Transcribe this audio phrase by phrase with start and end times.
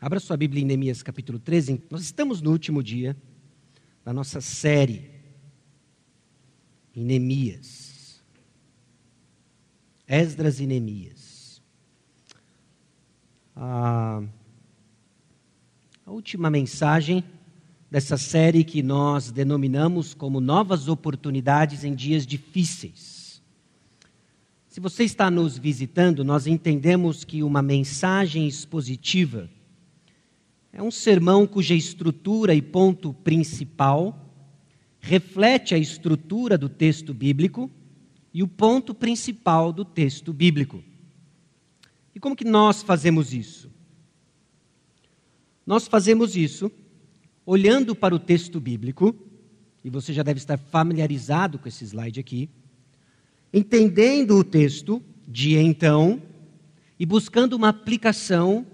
[0.00, 1.82] Abra sua Bíblia em Neemias capítulo 13.
[1.90, 3.16] Nós estamos no último dia
[4.04, 5.10] da nossa série
[6.94, 8.22] em Neemias.
[10.06, 11.60] Esdras e Neemias.
[13.56, 14.22] A,
[16.06, 17.24] a última mensagem
[17.90, 23.42] dessa série que nós denominamos como Novas Oportunidades em Dias Difíceis.
[24.68, 29.50] Se você está nos visitando, nós entendemos que uma mensagem expositiva
[30.78, 34.32] é um sermão cuja estrutura e ponto principal
[35.00, 37.68] reflete a estrutura do texto bíblico
[38.32, 40.80] e o ponto principal do texto bíblico.
[42.14, 43.68] E como que nós fazemos isso?
[45.66, 46.70] Nós fazemos isso
[47.44, 49.16] olhando para o texto bíblico,
[49.82, 52.48] e você já deve estar familiarizado com esse slide aqui,
[53.52, 56.22] entendendo o texto de então
[57.00, 58.64] e buscando uma aplicação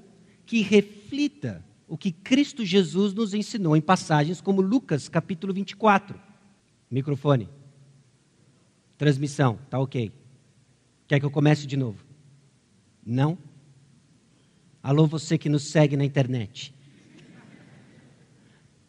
[0.45, 6.19] que reflita o que Cristo Jesus nos ensinou em passagens como Lucas capítulo 24.
[6.91, 7.49] Microfone.
[8.97, 10.13] Transmissão, tá ok.
[11.07, 12.05] Quer que eu comece de novo?
[13.05, 13.37] Não?
[14.83, 16.75] Alô, você que nos segue na internet.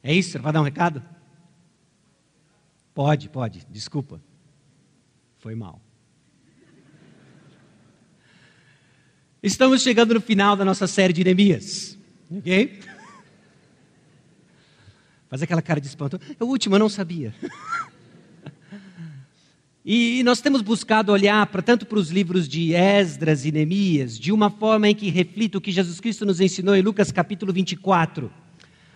[0.03, 0.39] É isso?
[0.39, 1.03] Vai dar um recado?
[2.94, 4.22] Pode, pode, desculpa.
[5.39, 5.81] Foi mal.
[9.41, 11.97] Estamos chegando no final da nossa série de Neemias.
[12.31, 12.80] Ok?
[15.36, 16.17] Faz aquela cara de espanto.
[16.39, 17.36] É o último, eu não sabia.
[19.88, 24.31] E nós temos buscado olhar para tanto para os livros de Esdras e Neemias, de
[24.31, 28.31] uma forma em que reflita o que Jesus Cristo nos ensinou em Lucas capítulo 24.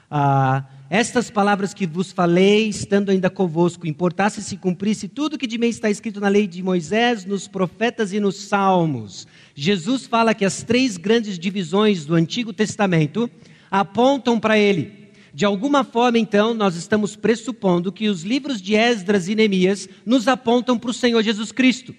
[0.09, 5.59] Ah, estas palavras que vos falei, estando ainda convosco, importasse se cumprisse tudo que de
[5.59, 9.27] mim está escrito na lei de Moisés, nos profetas e nos salmos.
[9.53, 13.29] Jesus fala que as três grandes divisões do Antigo Testamento
[13.69, 14.98] apontam para ele.
[15.39, 20.27] De alguma forma, então, nós estamos pressupondo que os livros de Esdras e Neemias nos
[20.27, 21.95] apontam para o Senhor Jesus Cristo.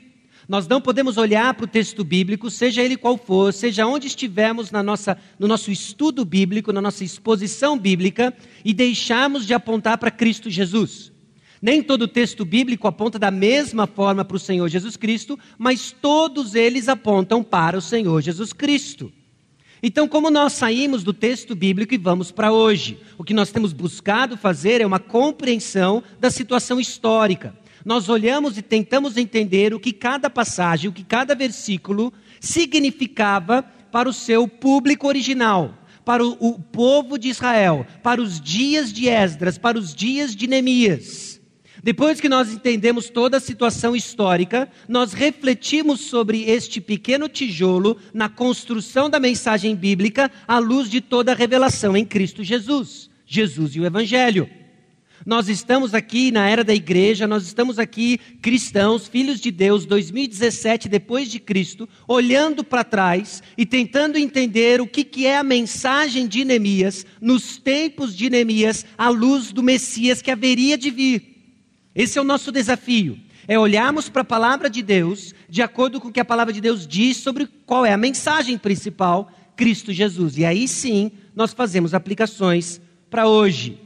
[0.46, 4.70] Nós não podemos olhar para o texto bíblico, seja ele qual for, seja onde estivermos
[4.70, 10.10] na nossa, no nosso estudo bíblico, na nossa exposição bíblica, e deixarmos de apontar para
[10.10, 11.10] Cristo Jesus.
[11.62, 16.54] Nem todo texto bíblico aponta da mesma forma para o Senhor Jesus Cristo, mas todos
[16.54, 19.10] eles apontam para o Senhor Jesus Cristo.
[19.82, 22.98] Então, como nós saímos do texto bíblico e vamos para hoje?
[23.16, 27.54] O que nós temos buscado fazer é uma compreensão da situação histórica
[27.84, 34.08] nós olhamos e tentamos entender o que cada passagem, o que cada versículo significava para
[34.08, 35.74] o seu público original,
[36.04, 41.39] para o, povo de Israel, para os dias de Esdras, para os dias de Neemias.
[41.82, 48.28] Depois que nós entendemos toda a situação histórica, nós refletimos sobre este pequeno tijolo na
[48.28, 53.80] construção da mensagem bíblica à luz de toda a revelação em Cristo Jesus, Jesus e
[53.80, 54.48] o Evangelho.
[55.24, 60.88] Nós estamos aqui na era da igreja, nós estamos aqui cristãos, filhos de Deus, 2017
[60.88, 66.26] depois de Cristo, olhando para trás e tentando entender o que, que é a mensagem
[66.26, 71.29] de Neemias nos tempos de Neemias, à luz do Messias que haveria de vir.
[71.94, 73.18] Esse é o nosso desafio.
[73.48, 76.60] É olharmos para a palavra de Deus de acordo com o que a palavra de
[76.60, 80.38] Deus diz sobre qual é a mensagem principal, Cristo Jesus.
[80.38, 82.80] E aí sim nós fazemos aplicações
[83.10, 83.78] para hoje.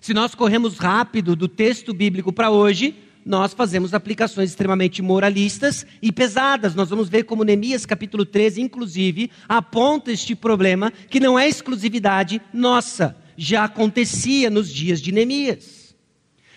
[0.00, 2.94] Se nós corremos rápido do texto bíblico para hoje,
[3.24, 6.74] nós fazemos aplicações extremamente moralistas e pesadas.
[6.74, 12.40] Nós vamos ver como Neemias capítulo 13, inclusive, aponta este problema que não é exclusividade
[12.52, 15.75] nossa, já acontecia nos dias de Neemias.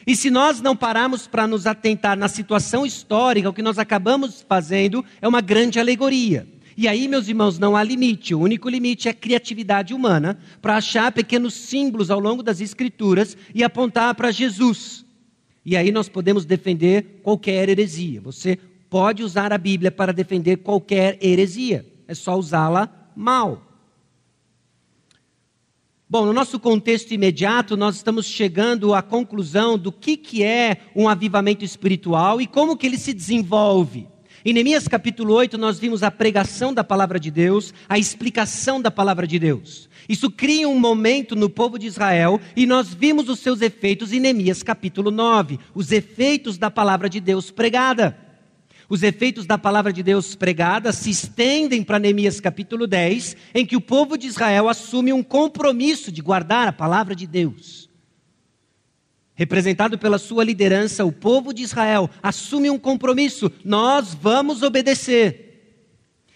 [0.09, 4.43] E se nós não pararmos para nos atentar na situação histórica, o que nós acabamos
[4.49, 6.47] fazendo é uma grande alegoria.
[6.75, 8.33] E aí, meus irmãos, não há limite.
[8.33, 13.37] O único limite é a criatividade humana para achar pequenos símbolos ao longo das Escrituras
[13.53, 15.05] e apontar para Jesus.
[15.63, 18.19] E aí nós podemos defender qualquer heresia.
[18.19, 18.57] Você
[18.89, 21.85] pode usar a Bíblia para defender qualquer heresia.
[22.07, 23.68] É só usá-la mal.
[26.11, 31.07] Bom, no nosso contexto imediato, nós estamos chegando à conclusão do que, que é um
[31.07, 34.07] avivamento espiritual e como que ele se desenvolve.
[34.43, 38.89] Em Neemias capítulo 8, nós vimos a pregação da palavra de Deus, a explicação da
[38.89, 39.87] palavra de Deus.
[40.09, 44.19] Isso cria um momento no povo de Israel e nós vimos os seus efeitos em
[44.19, 48.28] Neemias capítulo 9, os efeitos da palavra de Deus pregada.
[48.89, 53.75] Os efeitos da palavra de Deus pregada se estendem para Neemias capítulo 10, em que
[53.77, 57.89] o povo de Israel assume um compromisso de guardar a palavra de Deus
[59.39, 65.45] representado pela sua liderança, o povo de Israel assume um compromisso: nós vamos obedecer.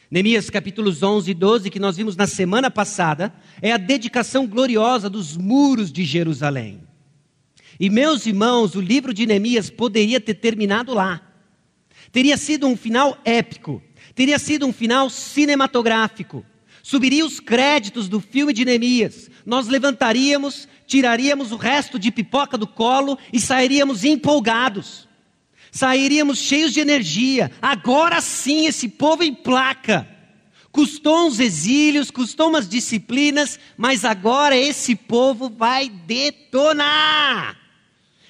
[0.09, 5.09] Neemias capítulos 11 e 12, que nós vimos na semana passada, é a dedicação gloriosa
[5.09, 6.79] dos muros de Jerusalém.
[7.77, 11.32] E meus irmãos, o livro de Neemias poderia ter terminado lá.
[12.13, 13.81] Teria sido um final épico,
[14.13, 16.45] teria sido um final cinematográfico.
[16.83, 19.31] Subiria os créditos do filme de Neemias.
[19.43, 25.09] Nós levantaríamos, tiraríamos o resto de pipoca do colo e sairíamos empolgados.
[25.71, 27.49] Sairíamos cheios de energia.
[27.59, 30.07] Agora sim esse povo emplaca.
[30.71, 37.57] Custou uns exílios, custou umas disciplinas, mas agora esse povo vai detonar.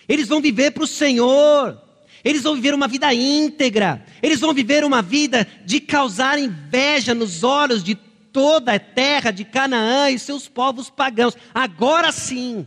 [0.08, 1.83] Eles vão viver para o Senhor.
[2.24, 4.06] Eles vão viver uma vida íntegra.
[4.22, 9.44] Eles vão viver uma vida de causar inveja nos olhos de toda a terra de
[9.44, 11.36] Canaã e seus povos pagãos.
[11.54, 12.66] Agora sim.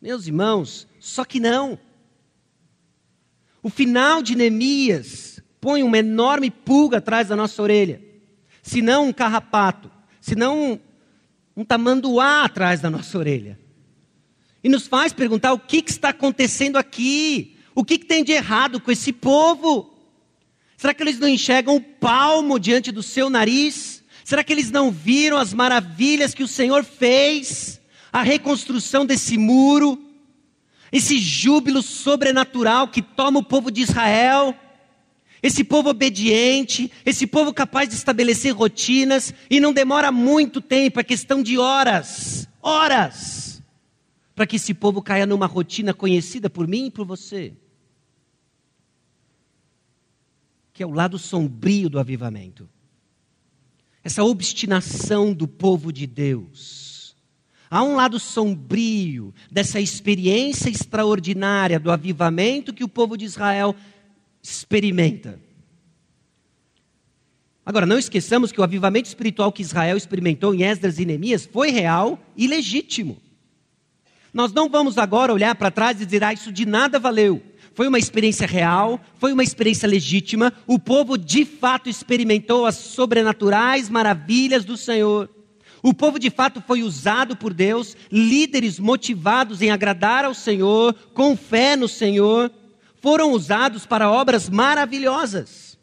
[0.00, 1.78] Meus irmãos, só que não.
[3.62, 8.02] O final de Neemias põe uma enorme pulga atrás da nossa orelha.
[8.62, 9.90] Se não um carrapato,
[10.20, 10.78] se não um,
[11.56, 13.58] um tamanduá atrás da nossa orelha.
[14.64, 17.56] E nos faz perguntar o que, que está acontecendo aqui.
[17.80, 19.90] O que, que tem de errado com esse povo?
[20.76, 24.04] Será que eles não enxergam o palmo diante do seu nariz?
[24.22, 27.80] Será que eles não viram as maravilhas que o Senhor fez?
[28.12, 29.98] A reconstrução desse muro,
[30.92, 34.54] esse júbilo sobrenatural que toma o povo de Israel,
[35.42, 41.02] esse povo obediente, esse povo capaz de estabelecer rotinas e não demora muito tempo, é
[41.02, 43.50] questão de horas, horas
[44.34, 47.54] para que esse povo caia numa rotina conhecida por mim e por você.
[50.80, 52.66] Que é o lado sombrio do avivamento.
[54.02, 57.14] Essa obstinação do povo de Deus.
[57.68, 63.76] Há um lado sombrio dessa experiência extraordinária do avivamento que o povo de Israel
[64.42, 65.38] experimenta.
[67.62, 71.68] Agora, não esqueçamos que o avivamento espiritual que Israel experimentou em Esdras e Neemias foi
[71.68, 73.20] real e legítimo.
[74.32, 77.42] Nós não vamos agora olhar para trás e dizer, ah, isso de nada valeu.
[77.80, 80.52] Foi uma experiência real, foi uma experiência legítima.
[80.66, 85.30] O povo de fato experimentou as sobrenaturais maravilhas do Senhor.
[85.82, 91.34] O povo de fato foi usado por Deus, líderes motivados em agradar ao Senhor, com
[91.34, 92.52] fé no Senhor,
[93.00, 95.78] foram usados para obras maravilhosas.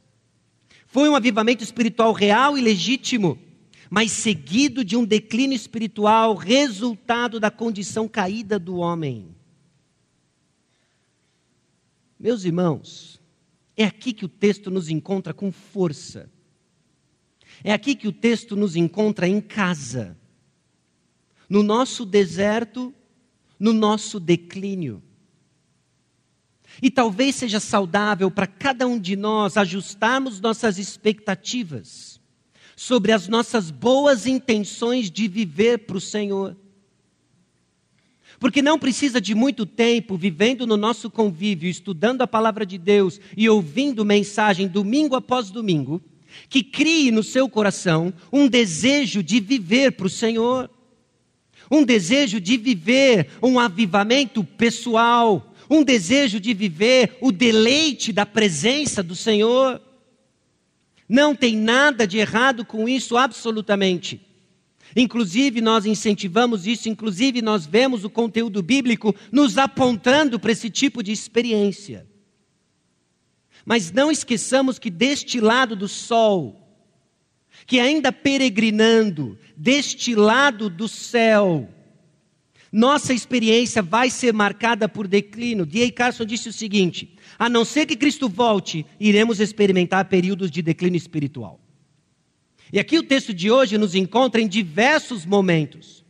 [0.85, 3.39] Foi um avivamento espiritual real e legítimo
[3.89, 9.36] mas seguido de um declínio espiritual, resultado da condição caída do homem.
[12.19, 13.21] Meus irmãos,
[13.75, 16.29] é aqui que o texto nos encontra com força.
[17.63, 20.17] É aqui que o texto nos encontra em casa.
[21.49, 22.93] No nosso deserto,
[23.59, 25.01] no nosso declínio.
[26.81, 32.19] E talvez seja saudável para cada um de nós ajustarmos nossas expectativas
[32.75, 36.55] sobre as nossas boas intenções de viver para o Senhor.
[38.39, 43.19] Porque não precisa de muito tempo vivendo no nosso convívio, estudando a palavra de Deus
[43.35, 46.01] e ouvindo mensagem domingo após domingo,
[46.47, 50.69] que crie no seu coração um desejo de viver para o Senhor,
[51.69, 59.01] um desejo de viver um avivamento pessoal, um desejo de viver o deleite da presença
[59.01, 59.81] do Senhor.
[61.09, 64.26] Não tem nada de errado com isso, absolutamente.
[64.99, 71.03] Inclusive, nós incentivamos isso, inclusive, nós vemos o conteúdo bíblico nos apontando para esse tipo
[71.03, 72.07] de experiência.
[73.63, 76.67] Mas não esqueçamos que deste lado do sol,
[77.67, 81.69] que ainda peregrinando, deste lado do céu,
[82.71, 85.63] nossa experiência vai ser marcada por declínio.
[85.63, 85.91] D.A.
[85.91, 90.97] Carson disse o seguinte: a não ser que Cristo volte, iremos experimentar períodos de declínio
[90.97, 91.66] espiritual.
[92.71, 96.05] E aqui o texto de hoje nos encontra em diversos momentos.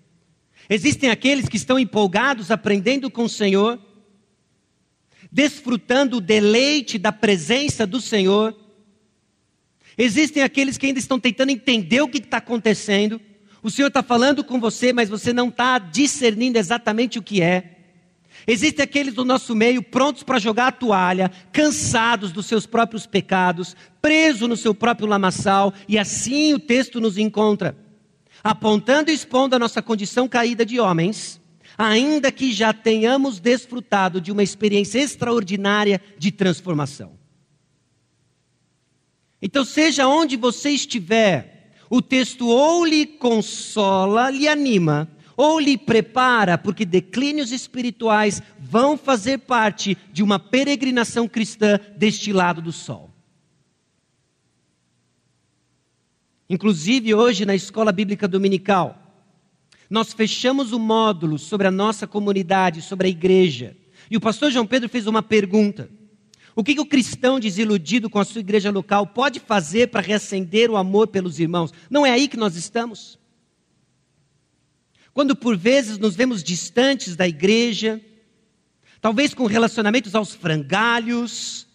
[0.70, 3.80] Existem aqueles que estão empolgados aprendendo com o Senhor,
[5.32, 8.56] desfrutando o deleite da presença do Senhor.
[9.98, 13.22] Existem aqueles que ainda estão tentando entender o que está acontecendo.
[13.64, 17.77] O Senhor está falando com você, mas você não está discernindo exatamente o que é.
[18.48, 23.76] Existem aqueles do nosso meio prontos para jogar a toalha, cansados dos seus próprios pecados,
[24.02, 27.78] presos no seu próprio lamaçal, e assim o texto nos encontra,
[28.42, 31.42] apontando e expondo a nossa condição caída de homens,
[31.78, 37.18] ainda que já tenhamos desfrutado de uma experiência extraordinária de transformação.
[39.42, 46.58] Então, seja onde você estiver, o texto ou lhe consola, lhe anima, ou lhe prepara,
[46.58, 53.14] porque declínios espirituais vão fazer parte de uma peregrinação cristã deste lado do sol.
[56.50, 59.04] Inclusive, hoje na escola bíblica dominical,
[59.90, 63.78] nós fechamos o módulo sobre a nossa comunidade, sobre a igreja.
[64.10, 65.90] E o pastor João Pedro fez uma pergunta:
[66.56, 70.72] O que, que o cristão desiludido com a sua igreja local pode fazer para reacender
[70.72, 71.72] o amor pelos irmãos?
[71.90, 73.20] Não é aí que nós estamos?
[75.18, 78.00] Quando por vezes nos vemos distantes da igreja,
[79.02, 81.68] talvez com relacionamentos aos frangalhos,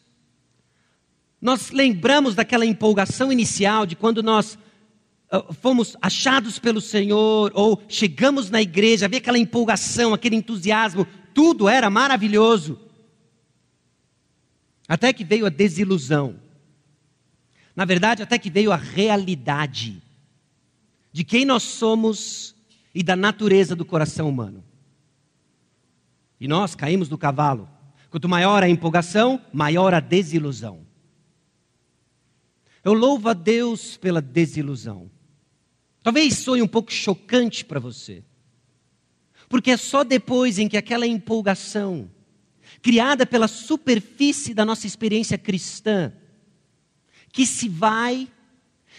[1.40, 4.56] nós lembramos daquela empolgação inicial de quando nós
[5.32, 11.68] uh, fomos achados pelo Senhor ou chegamos na igreja, havia aquela empolgação, aquele entusiasmo, tudo
[11.68, 12.78] era maravilhoso.
[14.86, 16.38] Até que veio a desilusão.
[17.74, 20.00] Na verdade, até que veio a realidade
[21.12, 22.51] de quem nós somos
[22.94, 24.64] e da natureza do coração humano.
[26.38, 27.68] E nós caímos do cavalo.
[28.10, 30.86] Quanto maior a empolgação, maior a desilusão.
[32.84, 35.10] Eu louvo a Deus pela desilusão.
[36.02, 38.24] Talvez soe um pouco chocante para você.
[39.48, 42.10] Porque é só depois em que aquela empolgação,
[42.82, 46.12] criada pela superfície da nossa experiência cristã,
[47.30, 48.28] que se vai,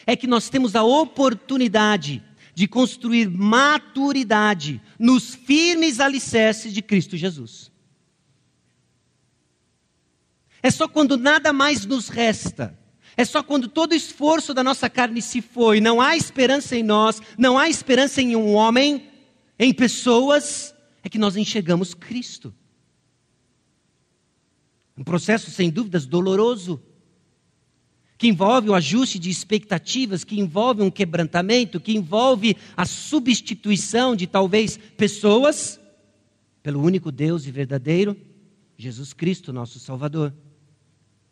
[0.05, 2.23] é que nós temos a oportunidade
[2.53, 7.71] de construir maturidade nos firmes alicerces de Cristo Jesus.
[10.61, 12.77] É só quando nada mais nos resta
[13.15, 16.83] é só quando todo o esforço da nossa carne se foi, não há esperança em
[16.83, 19.09] nós, não há esperança em um homem,
[19.57, 22.53] em pessoas, é que nós enxergamos Cristo.
[24.97, 26.81] Um processo, sem dúvidas, doloroso,
[28.23, 34.25] que envolve o ajuste de expectativas, que envolve um quebrantamento, que envolve a substituição de
[34.25, 35.77] talvez pessoas
[36.61, 38.15] pelo único Deus e verdadeiro,
[38.77, 40.33] Jesus Cristo, nosso Salvador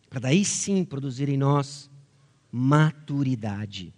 [0.10, 1.90] para daí sim produzir em nós
[2.52, 3.94] maturidade.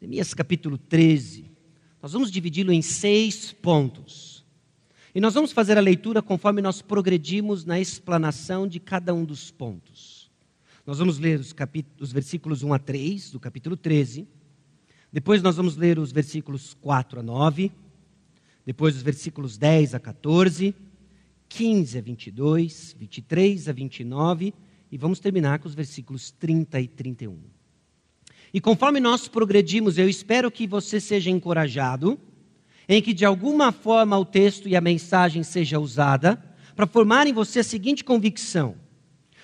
[0.00, 1.50] Neemias capítulo 13,
[2.00, 4.39] nós vamos dividi-lo em seis pontos.
[5.14, 9.50] E nós vamos fazer a leitura conforme nós progredimos na explanação de cada um dos
[9.50, 10.30] pontos.
[10.86, 11.54] Nós vamos ler os,
[12.00, 14.26] os versículos 1 a 3 do capítulo 13.
[15.12, 17.72] Depois nós vamos ler os versículos 4 a 9.
[18.64, 20.74] Depois os versículos 10 a 14
[21.50, 24.54] 15 a 22, 23 a 29
[24.90, 27.36] e vamos terminar com os versículos 30 e 31.
[28.54, 32.18] E conforme nós progredimos, eu espero que você seja encorajado
[32.92, 36.42] em que de alguma forma o texto e a mensagem seja usada
[36.74, 38.74] para formar em você a seguinte convicção: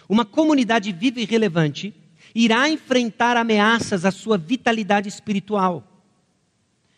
[0.09, 1.95] uma comunidade viva e relevante
[2.35, 6.03] irá enfrentar ameaças à sua vitalidade espiritual,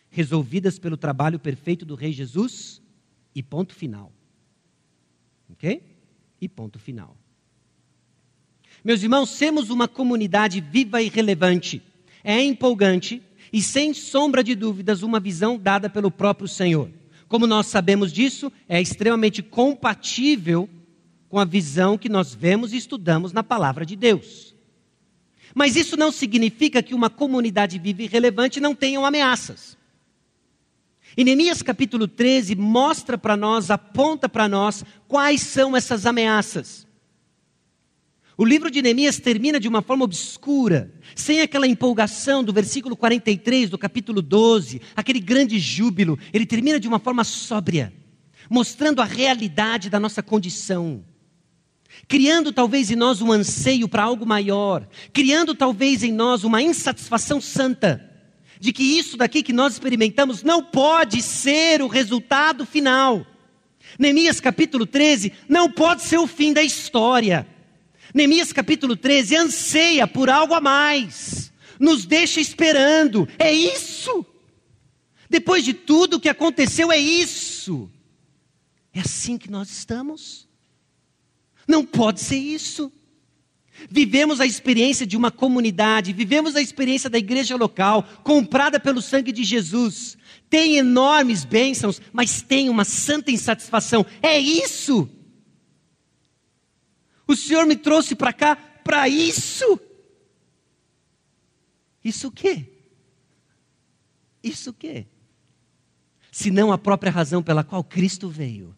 [0.09, 2.81] resolvidas pelo trabalho perfeito do Rei Jesus
[3.35, 4.11] e ponto final.
[5.51, 5.83] Ok?
[6.41, 7.15] E ponto final.
[8.83, 11.79] Meus irmãos, sermos uma comunidade viva e relevante
[12.23, 16.89] é empolgante e, sem sombra de dúvidas, uma visão dada pelo próprio Senhor.
[17.27, 20.69] Como nós sabemos disso, é extremamente compatível
[21.29, 24.55] com a visão que nós vemos e estudamos na palavra de Deus.
[25.53, 29.77] Mas isso não significa que uma comunidade viva e relevante não tenham ameaças.
[31.15, 36.87] E Neemias capítulo 13 mostra para nós, aponta para nós quais são essas ameaças.
[38.39, 43.69] O livro de Neemias termina de uma forma obscura, sem aquela empolgação do versículo 43
[43.69, 46.17] do capítulo 12, aquele grande júbilo.
[46.31, 47.91] Ele termina de uma forma sóbria,
[48.49, 51.03] mostrando a realidade da nossa condição.
[52.07, 57.41] Criando talvez em nós um anseio para algo maior, criando talvez em nós uma insatisfação
[57.41, 58.09] santa
[58.57, 63.27] de que isso daqui que nós experimentamos não pode ser o resultado final.
[63.99, 67.45] Neemias capítulo 13 não pode ser o fim da história.
[68.13, 73.27] Neemias capítulo 13 anseia por algo a mais, nos deixa esperando.
[73.37, 74.25] É isso.
[75.29, 77.89] Depois de tudo o que aconteceu, é isso.
[78.93, 80.47] É assim que nós estamos.
[81.67, 82.91] Não pode ser isso.
[83.89, 89.31] Vivemos a experiência de uma comunidade, vivemos a experiência da igreja local, comprada pelo sangue
[89.31, 90.17] de Jesus.
[90.49, 94.05] Tem enormes bênçãos, mas tem uma santa insatisfação.
[94.21, 95.07] É isso.
[97.29, 99.79] O Senhor me trouxe para cá para isso.
[102.03, 102.65] Isso o quê?
[104.43, 105.05] Isso o quê?
[106.31, 108.75] Se não a própria razão pela qual Cristo veio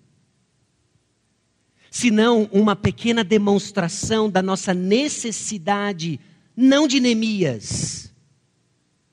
[1.91, 6.21] senão uma pequena demonstração da nossa necessidade,
[6.55, 8.13] não de Neemias,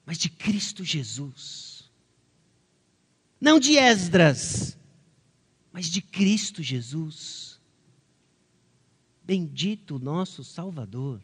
[0.07, 1.91] mas de Cristo Jesus.
[3.41, 4.79] Não de Esdras,
[5.73, 7.48] mas de Cristo Jesus.
[9.29, 11.21] Bendito nosso Salvador.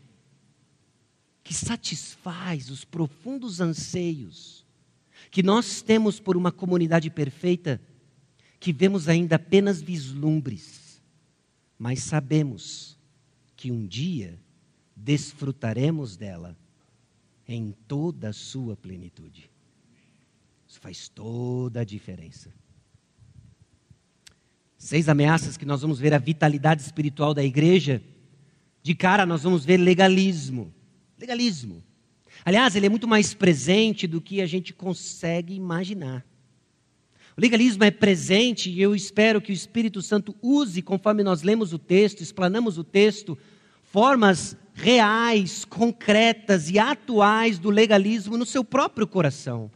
[1.42, 4.64] que satisfaz os profundos anseios
[5.30, 7.80] que nós temos por uma comunidade perfeita,
[8.58, 11.02] que vemos ainda apenas vislumbres,
[11.78, 12.98] mas sabemos
[13.56, 14.38] que um dia
[14.96, 16.56] desfrutaremos dela
[17.46, 19.50] em toda a sua plenitude.
[20.66, 22.50] Isso faz toda a diferença.
[24.76, 28.02] Seis ameaças que nós vamos ver a vitalidade espiritual da igreja.
[28.82, 30.72] De cara, nós vamos ver legalismo.
[31.18, 31.82] Legalismo.
[32.44, 36.24] Aliás, ele é muito mais presente do que a gente consegue imaginar.
[37.36, 41.72] O legalismo é presente e eu espero que o Espírito Santo use, conforme nós lemos
[41.72, 43.36] o texto, explanamos o texto,
[43.82, 49.70] formas reais, concretas e atuais do legalismo no seu próprio coração.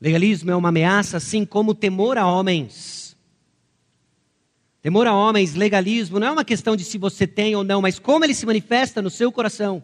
[0.00, 3.16] Legalismo é uma ameaça, assim como temor a homens.
[4.80, 7.98] Temor a homens, legalismo, não é uma questão de se você tem ou não, mas
[7.98, 9.82] como ele se manifesta no seu coração.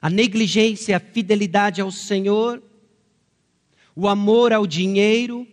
[0.00, 2.62] A negligência, a fidelidade ao Senhor,
[3.96, 5.46] o amor ao dinheiro,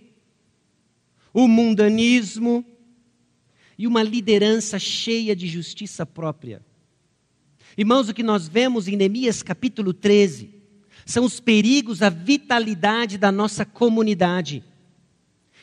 [1.33, 2.63] o mundanismo
[3.77, 6.63] e uma liderança cheia de justiça própria.
[7.75, 10.56] Irmãos, o que nós vemos em Neemias capítulo 13
[11.07, 14.61] são os perigos à vitalidade da nossa comunidade.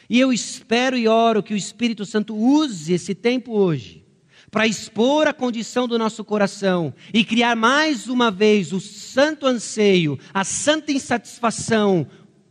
[0.09, 4.03] E eu espero e oro que o Espírito Santo use esse tempo hoje
[4.51, 10.19] para expor a condição do nosso coração e criar mais uma vez o santo anseio,
[10.33, 12.07] a santa insatisfação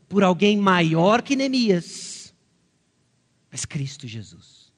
[0.07, 2.33] por alguém maior que Neemias,
[3.51, 4.71] mas Cristo Jesus.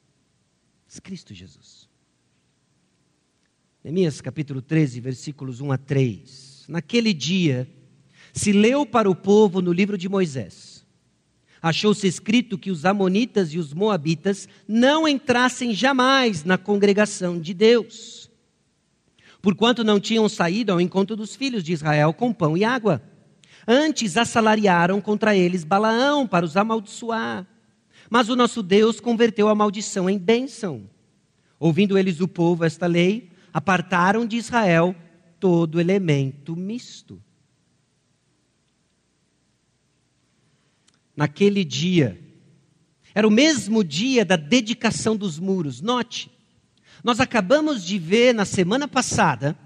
[0.85, 1.89] Mas Cristo Jesus.
[3.83, 6.65] Neemias capítulo 13, versículos 1 a 3.
[6.69, 7.67] Naquele dia,
[8.35, 10.75] se leu para o povo no livro de Moisés
[11.65, 18.29] achou-se escrito que os Amonitas e os Moabitas não entrassem jamais na congregação de Deus,
[19.41, 23.01] porquanto não tinham saído ao encontro dos filhos de Israel com pão e água.
[23.67, 27.47] Antes assalariaram contra eles Balaão para os amaldiçoar.
[28.11, 30.87] Mas o nosso Deus converteu a maldição em bênção.
[31.59, 34.95] Ouvindo eles o povo esta lei, apartaram de Israel
[35.39, 37.19] todo elemento misto.
[41.15, 42.19] Naquele dia.
[43.13, 45.81] Era o mesmo dia da dedicação dos muros.
[45.81, 46.29] Note,
[47.03, 49.57] nós acabamos de ver na semana passada,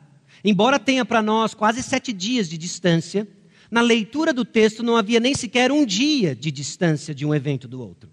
[0.43, 3.27] embora tenha para nós quase sete dias de distância,
[3.71, 7.67] na leitura do texto não havia nem sequer um dia de distância de um evento
[7.67, 8.09] do outro.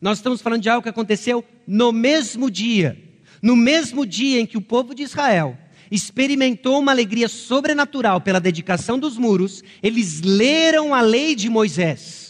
[0.00, 3.00] Nós estamos falando de algo que aconteceu no mesmo dia,
[3.40, 5.56] no mesmo dia em que o povo de Israel
[5.90, 12.25] experimentou uma alegria sobrenatural pela dedicação dos muros, eles leram a lei de Moisés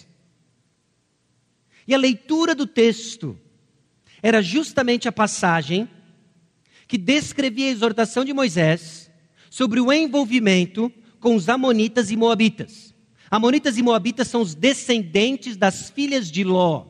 [1.86, 3.38] e a leitura do texto
[4.22, 5.88] era justamente a passagem
[6.88, 9.10] que descrevia a exortação de Moisés
[9.50, 12.94] sobre o envolvimento com os Amonitas e Moabitas.
[13.30, 16.86] Amonitas e Moabitas são os descendentes das filhas de Ló.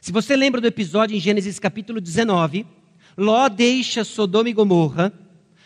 [0.00, 2.66] Se você lembra do episódio em Gênesis capítulo 19,
[3.16, 5.12] Ló deixa Sodoma e Gomorra,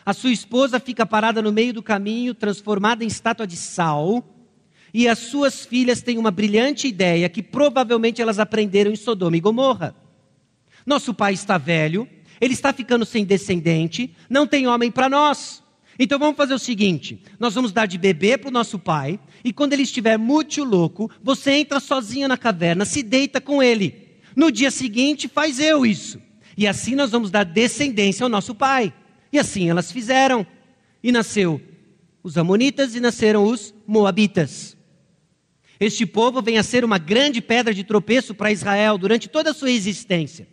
[0.04, 4.22] a sua esposa fica parada no meio do caminho, transformada em estátua de sal,
[4.94, 9.40] e as suas filhas têm uma brilhante ideia que provavelmente elas aprenderam em Sodoma e
[9.40, 9.92] Gomorra.
[10.86, 12.08] Nosso pai está velho,
[12.40, 15.64] ele está ficando sem descendente, não tem homem para nós.
[15.98, 19.52] Então vamos fazer o seguinte: nós vamos dar de beber para o nosso pai, e
[19.52, 24.04] quando ele estiver muito louco, você entra sozinho na caverna, se deita com ele.
[24.36, 26.20] No dia seguinte, faz eu isso.
[26.56, 28.92] E assim nós vamos dar descendência ao nosso pai.
[29.32, 30.46] E assim elas fizeram.
[31.02, 31.60] E nasceu
[32.22, 34.73] os Amonitas e nasceram os Moabitas.
[35.80, 39.54] Este povo vem a ser uma grande pedra de tropeço para Israel durante toda a
[39.54, 40.46] sua existência.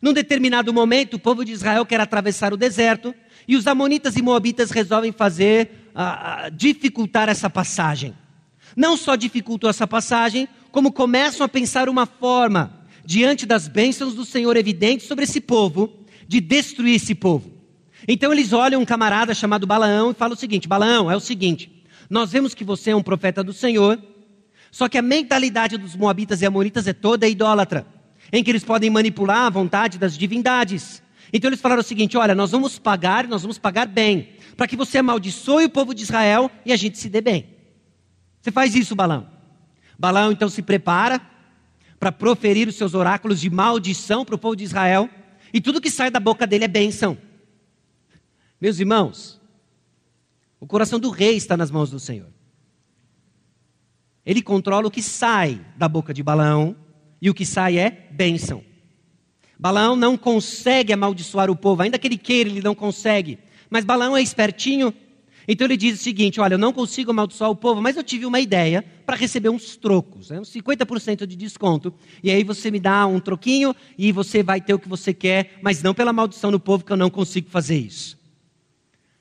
[0.00, 3.14] Num determinado momento, o povo de Israel quer atravessar o deserto
[3.48, 8.14] e os amonitas e moabitas resolvem fazer, uh, dificultar essa passagem.
[8.76, 14.24] Não só dificultam essa passagem, como começam a pensar uma forma, diante das bênçãos do
[14.24, 17.50] Senhor evidentes sobre esse povo, de destruir esse povo.
[18.06, 21.84] Então eles olham um camarada chamado Balaão e falam o seguinte: Balaão, é o seguinte,
[22.10, 23.98] nós vemos que você é um profeta do Senhor
[24.76, 27.86] só que a mentalidade dos moabitas e amonitas é toda idólatra,
[28.30, 31.02] em que eles podem manipular a vontade das divindades.
[31.32, 34.76] Então eles falaram o seguinte: olha, nós vamos pagar, nós vamos pagar bem, para que
[34.76, 37.46] você amaldiçoe o povo de Israel e a gente se dê bem.
[38.42, 39.26] Você faz isso, Balão.
[39.98, 41.22] Balão então se prepara
[41.98, 45.08] para proferir os seus oráculos de maldição para o povo de Israel,
[45.54, 47.16] e tudo que sai da boca dele é bênção.
[48.60, 49.40] Meus irmãos,
[50.60, 52.35] o coração do rei está nas mãos do Senhor.
[54.26, 56.76] Ele controla o que sai da boca de Balaão,
[57.22, 58.62] e o que sai é bênção.
[59.58, 63.38] Balaão não consegue amaldiçoar o povo, ainda que ele queira, ele não consegue.
[63.70, 64.92] Mas Balaão é espertinho,
[65.48, 68.26] então ele diz o seguinte: Olha, eu não consigo amaldiçoar o povo, mas eu tive
[68.26, 71.94] uma ideia para receber uns trocos, né, uns 50% de desconto.
[72.22, 75.58] E aí você me dá um troquinho e você vai ter o que você quer,
[75.62, 78.18] mas não pela maldição do povo, que eu não consigo fazer isso.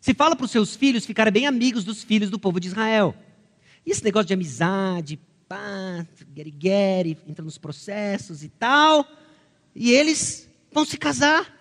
[0.01, 3.15] Se fala para os seus filhos ficarem bem amigos dos filhos do povo de Israel.
[3.85, 9.07] E esse negócio de amizade, pá, guerigueri, entra nos processos e tal.
[9.75, 11.53] E eles vão se casar.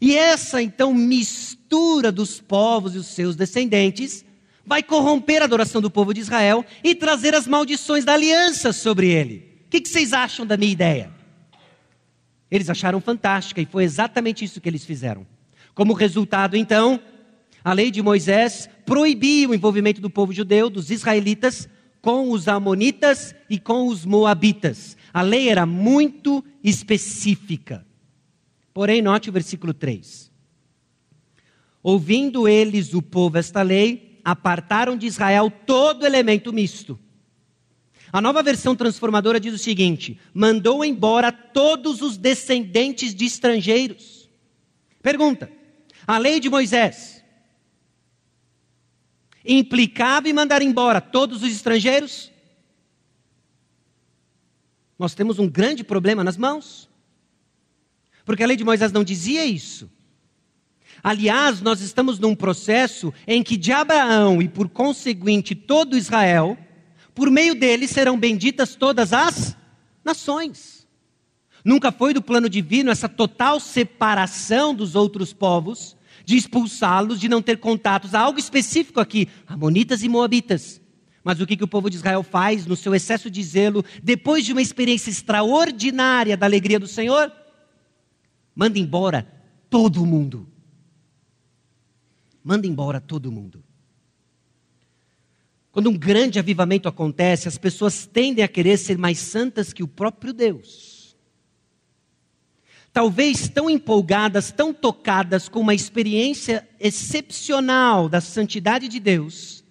[0.00, 4.24] E essa então mistura dos povos e os seus descendentes
[4.64, 9.08] vai corromper a adoração do povo de Israel e trazer as maldições da aliança sobre
[9.08, 9.62] ele.
[9.66, 11.10] O que, que vocês acham da minha ideia?
[12.50, 15.26] Eles acharam fantástica e foi exatamente isso que eles fizeram.
[15.74, 17.00] Como resultado, então,
[17.66, 21.68] a lei de Moisés proibia o envolvimento do povo judeu, dos israelitas,
[22.00, 24.96] com os amonitas e com os moabitas.
[25.12, 27.84] A lei era muito específica.
[28.72, 30.30] Porém, note o versículo 3.
[31.82, 36.96] Ouvindo eles o povo esta lei, apartaram de Israel todo elemento misto.
[38.12, 44.30] A nova versão transformadora diz o seguinte: mandou embora todos os descendentes de estrangeiros.
[45.02, 45.50] Pergunta:
[46.06, 47.15] a lei de Moisés
[49.46, 52.32] implicava em mandar embora todos os estrangeiros?
[54.98, 56.88] Nós temos um grande problema nas mãos.
[58.24, 59.90] Porque a lei de Moisés não dizia isso.
[61.02, 66.58] Aliás, nós estamos num processo em que de Abraão e por conseguinte todo Israel,
[67.14, 69.56] por meio dele serão benditas todas as
[70.04, 70.86] nações.
[71.64, 75.95] Nunca foi do plano divino essa total separação dos outros povos,
[76.26, 78.12] de expulsá-los, de não ter contatos.
[78.12, 80.80] Há algo específico aqui: Amonitas e Moabitas.
[81.22, 84.44] Mas o que, que o povo de Israel faz no seu excesso de zelo, depois
[84.44, 87.32] de uma experiência extraordinária da alegria do Senhor?
[88.54, 89.26] Manda embora
[89.70, 90.48] todo mundo.
[92.42, 93.62] Manda embora todo mundo.
[95.70, 99.88] Quando um grande avivamento acontece, as pessoas tendem a querer ser mais santas que o
[99.88, 100.95] próprio Deus.
[102.96, 109.62] Talvez tão empolgadas, tão tocadas com uma experiência excepcional da santidade de Deus,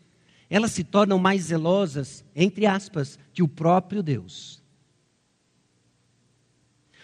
[0.48, 4.62] elas se tornam mais zelosas, entre aspas, que o próprio Deus.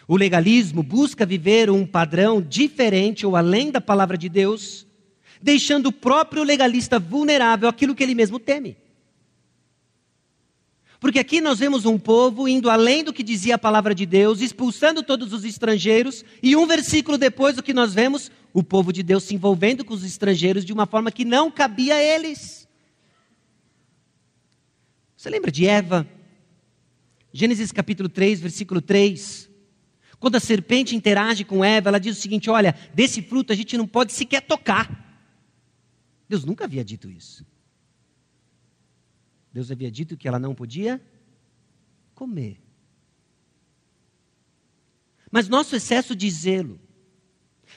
[0.07, 4.85] O legalismo busca viver um padrão diferente ou além da palavra de Deus,
[5.41, 8.77] deixando o próprio legalista vulnerável àquilo que ele mesmo teme.
[11.01, 14.39] Porque aqui nós vemos um povo indo além do que dizia a palavra de Deus,
[14.39, 19.01] expulsando todos os estrangeiros, e um versículo depois o que nós vemos, o povo de
[19.01, 22.67] Deus se envolvendo com os estrangeiros de uma forma que não cabia a eles.
[25.17, 26.07] Você lembra de Eva?
[27.33, 29.49] Gênesis capítulo 3, versículo 3.
[30.19, 33.75] Quando a serpente interage com Eva, ela diz o seguinte: olha, desse fruto a gente
[33.75, 35.19] não pode sequer tocar.
[36.29, 37.43] Deus nunca havia dito isso.
[39.53, 41.01] Deus havia dito que ela não podia
[42.15, 42.61] comer.
[45.31, 46.79] Mas nosso excesso de zelo,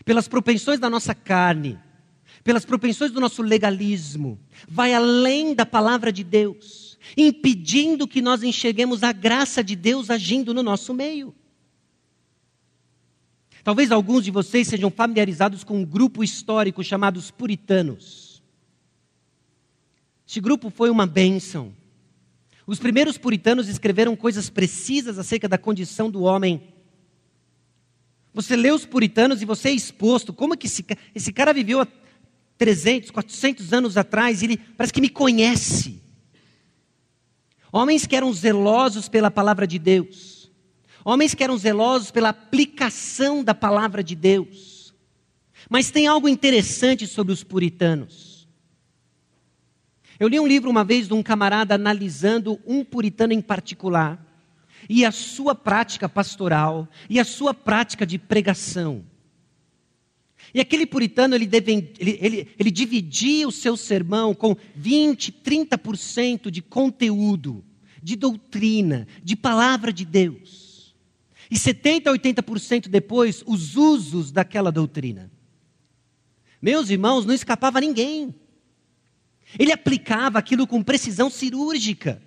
[0.04, 1.78] pelas propensões da nossa carne,
[2.42, 9.02] pelas propensões do nosso legalismo, vai além da palavra de Deus, impedindo que nós enxerguemos
[9.02, 11.34] a graça de Deus agindo no nosso meio.
[13.62, 18.23] Talvez alguns de vocês sejam familiarizados com um grupo histórico chamado os Puritanos.
[20.34, 21.72] Esse grupo foi uma bênção.
[22.66, 26.60] Os primeiros puritanos escreveram coisas precisas acerca da condição do homem.
[28.32, 30.32] Você lê os puritanos e você é exposto.
[30.32, 31.86] Como que esse, esse cara viveu há
[32.58, 36.02] 300, 400 anos atrás ele parece que me conhece.
[37.70, 40.50] Homens que eram zelosos pela palavra de Deus
[41.04, 44.92] Homens que eram zelosos pela aplicação da palavra de Deus.
[45.70, 48.33] Mas tem algo interessante sobre os puritanos.
[50.18, 54.24] Eu li um livro uma vez de um camarada analisando um puritano em particular
[54.88, 59.04] e a sua prática pastoral e a sua prática de pregação.
[60.52, 66.50] E aquele puritano, ele, deve, ele, ele, ele dividia o seu sermão com 20, 30%
[66.50, 67.64] de conteúdo,
[68.02, 70.94] de doutrina, de palavra de Deus.
[71.50, 75.30] E 70% a 80% depois, os usos daquela doutrina.
[76.62, 78.34] Meus irmãos, não escapava ninguém.
[79.58, 82.20] Ele aplicava aquilo com precisão cirúrgica.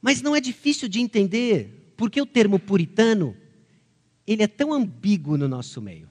[0.00, 3.36] Mas não é difícil de entender porque o termo puritano
[4.26, 6.08] ele é tão ambíguo no nosso meio.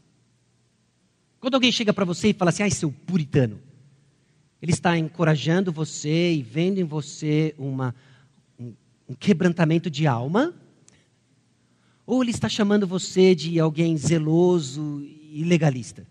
[1.39, 3.62] Quando alguém chega para você e fala assim, ai, seu puritano,
[4.62, 7.93] ele está encorajando você e vendo em você uma,
[8.60, 10.53] um quebrantamento de alma,
[12.06, 16.08] ou ele está chamando você de alguém zeloso e legalista.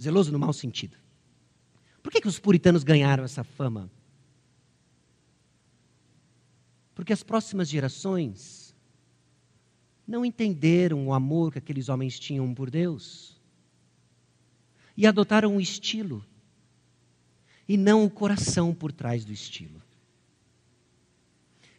[0.00, 0.96] Zeloso no mau sentido.
[2.02, 3.90] Por que, que os puritanos ganharam essa fama?
[6.94, 8.74] Porque as próximas gerações
[10.06, 13.38] não entenderam o amor que aqueles homens tinham por Deus
[14.96, 16.24] e adotaram um estilo
[17.68, 19.82] e não o coração por trás do estilo.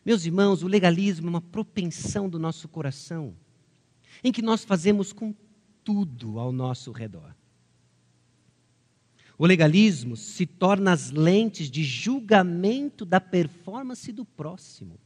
[0.05, 3.35] Meus irmãos, o legalismo é uma propensão do nosso coração,
[4.23, 5.33] em que nós fazemos com
[5.83, 7.35] tudo ao nosso redor.
[9.39, 14.99] O legalismo se torna as lentes de julgamento da performance do próximo.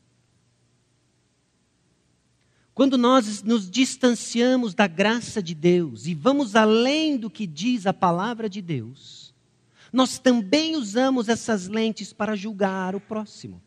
[2.74, 7.93] Quando nós nos distanciamos da graça de Deus e vamos além do que diz a
[7.93, 9.36] palavra de Deus,
[9.93, 13.62] nós também usamos essas lentes para julgar o próximo.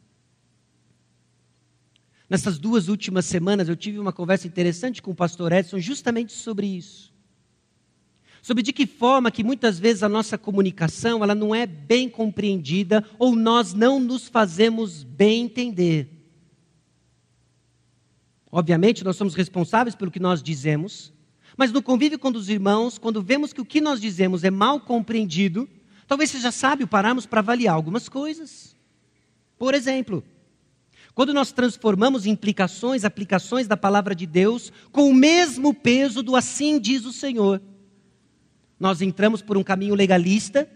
[2.29, 6.67] Nessas duas últimas semanas eu tive uma conversa interessante com o pastor Edson justamente sobre
[6.67, 7.15] isso.
[8.47, 13.05] Sobre de que forma que muitas vezes a nossa comunicação ela não é bem compreendida
[13.19, 16.09] ou nós não nos fazemos bem entender.
[18.49, 21.13] Obviamente, nós somos responsáveis pelo que nós dizemos,
[21.57, 24.79] mas no convívio com os irmãos, quando vemos que o que nós dizemos é mal
[24.79, 25.69] compreendido,
[26.07, 28.77] talvez seja sábio pararmos para avaliar algumas coisas.
[29.59, 30.23] Por exemplo,
[31.17, 36.79] quando nós transformamos implicações, aplicações da palavra de Deus com o mesmo peso do assim
[36.79, 37.61] diz o Senhor,
[38.79, 40.69] nós entramos por um caminho legalista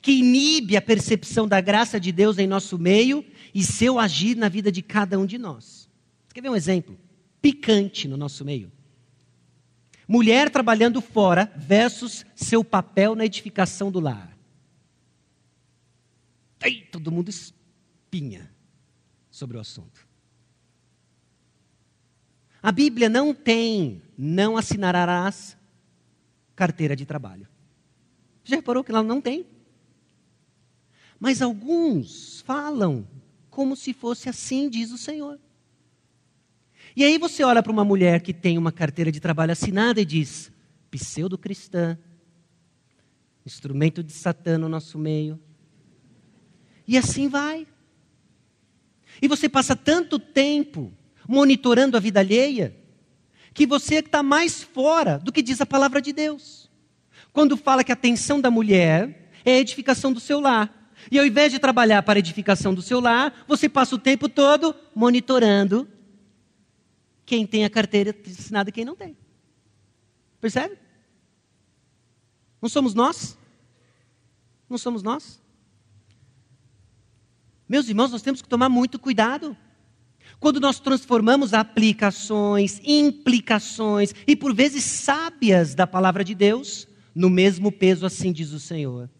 [0.00, 4.48] que inibe a percepção da graça de Deus em nosso meio e seu agir na
[4.48, 5.88] vida de cada um de nós.
[6.26, 6.98] Você quer ver um exemplo?
[7.40, 8.70] Picante no nosso meio.
[10.06, 14.36] Mulher trabalhando fora versus seu papel na edificação do lar.
[16.62, 18.50] Ei, todo mundo espinha
[19.30, 20.06] sobre o assunto.
[22.62, 25.57] A Bíblia não tem, não assinarás
[26.58, 27.46] carteira de trabalho.
[28.42, 29.46] Já reparou que ela não tem?
[31.20, 33.06] Mas alguns falam
[33.48, 35.38] como se fosse assim, diz o Senhor.
[36.96, 40.04] E aí você olha para uma mulher que tem uma carteira de trabalho assinada e
[40.04, 40.50] diz:
[40.90, 41.96] pseudo-cristã,
[43.46, 45.38] instrumento de Satã no nosso meio.
[46.88, 47.68] E assim vai.
[49.22, 50.92] E você passa tanto tempo
[51.28, 52.76] monitorando a vida alheia,
[53.58, 56.70] que você está mais fora do que diz a palavra de Deus.
[57.32, 60.92] Quando fala que a atenção da mulher é a edificação do seu lar.
[61.10, 64.28] E ao invés de trabalhar para a edificação do seu lar, você passa o tempo
[64.28, 65.88] todo monitorando
[67.26, 69.18] quem tem a carteira assinada e quem não tem.
[70.40, 70.78] Percebe?
[72.62, 73.36] Não somos nós?
[74.70, 75.42] Não somos nós?
[77.68, 79.56] Meus irmãos, nós temos que tomar muito cuidado.
[80.40, 87.72] Quando nós transformamos aplicações, implicações e por vezes sábias da palavra de Deus no mesmo
[87.72, 89.10] peso, assim diz o Senhor.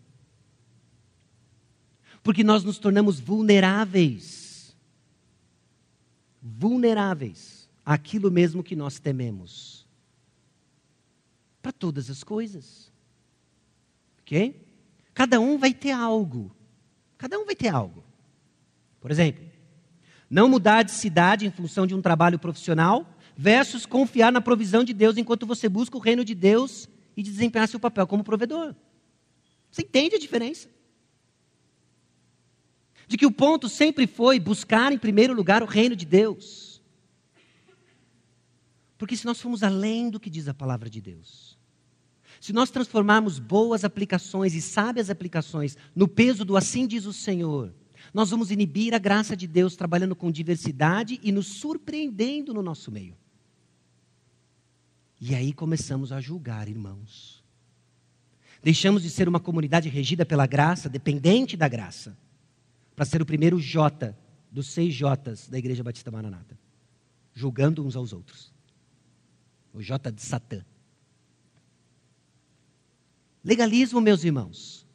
[2.23, 4.77] Porque nós nos tornamos vulneráveis.
[6.41, 9.87] Vulneráveis àquilo mesmo que nós tememos.
[11.61, 12.93] Para todas as coisas.
[14.21, 14.69] Ok?
[15.15, 16.55] Cada um vai ter algo.
[17.17, 18.05] Cada um vai ter algo.
[19.01, 19.48] Por exemplo,
[20.31, 24.93] não mudar de cidade em função de um trabalho profissional, versus confiar na provisão de
[24.93, 28.75] Deus enquanto você busca o reino de Deus e desempenhar seu papel como provedor.
[29.71, 30.69] Você entende a diferença?
[33.07, 36.83] De que o ponto sempre foi buscar em primeiro lugar o reino de Deus.
[38.99, 41.57] Porque se nós formos além do que diz a palavra de Deus,
[42.41, 47.73] se nós transformarmos boas aplicações e sábias aplicações no peso do assim diz o Senhor,
[48.13, 52.91] nós vamos inibir a graça de Deus trabalhando com diversidade e nos surpreendendo no nosso
[52.91, 53.17] meio.
[55.21, 57.43] E aí começamos a julgar, irmãos.
[58.63, 62.17] Deixamos de ser uma comunidade regida pela graça, dependente da graça,
[62.95, 64.17] para ser o primeiro J
[64.51, 66.59] dos seis Js da Igreja Batista Maranata,
[67.35, 68.53] julgando uns aos outros.
[69.73, 70.65] O J de Satã.
[73.45, 74.88] Legalismo, meus irmãos,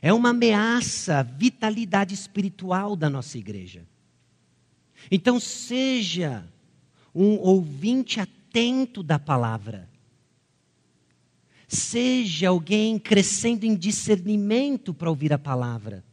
[0.00, 3.86] é uma ameaça à vitalidade espiritual da nossa igreja.
[5.10, 6.44] Então, seja
[7.14, 9.88] um ouvinte atento da palavra.
[11.66, 16.04] Seja alguém crescendo em discernimento para ouvir a palavra.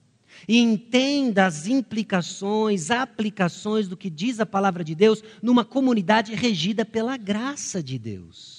[0.47, 6.83] E entenda as implicações, aplicações do que diz a palavra de Deus numa comunidade regida
[6.83, 8.54] pela graça de Deus.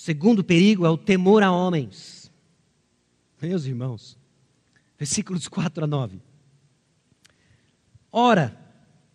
[0.00, 2.32] Segundo perigo é o temor a homens.
[3.40, 4.16] Meus irmãos,
[4.98, 6.22] versículos 4 a 9.
[8.10, 8.58] Ora,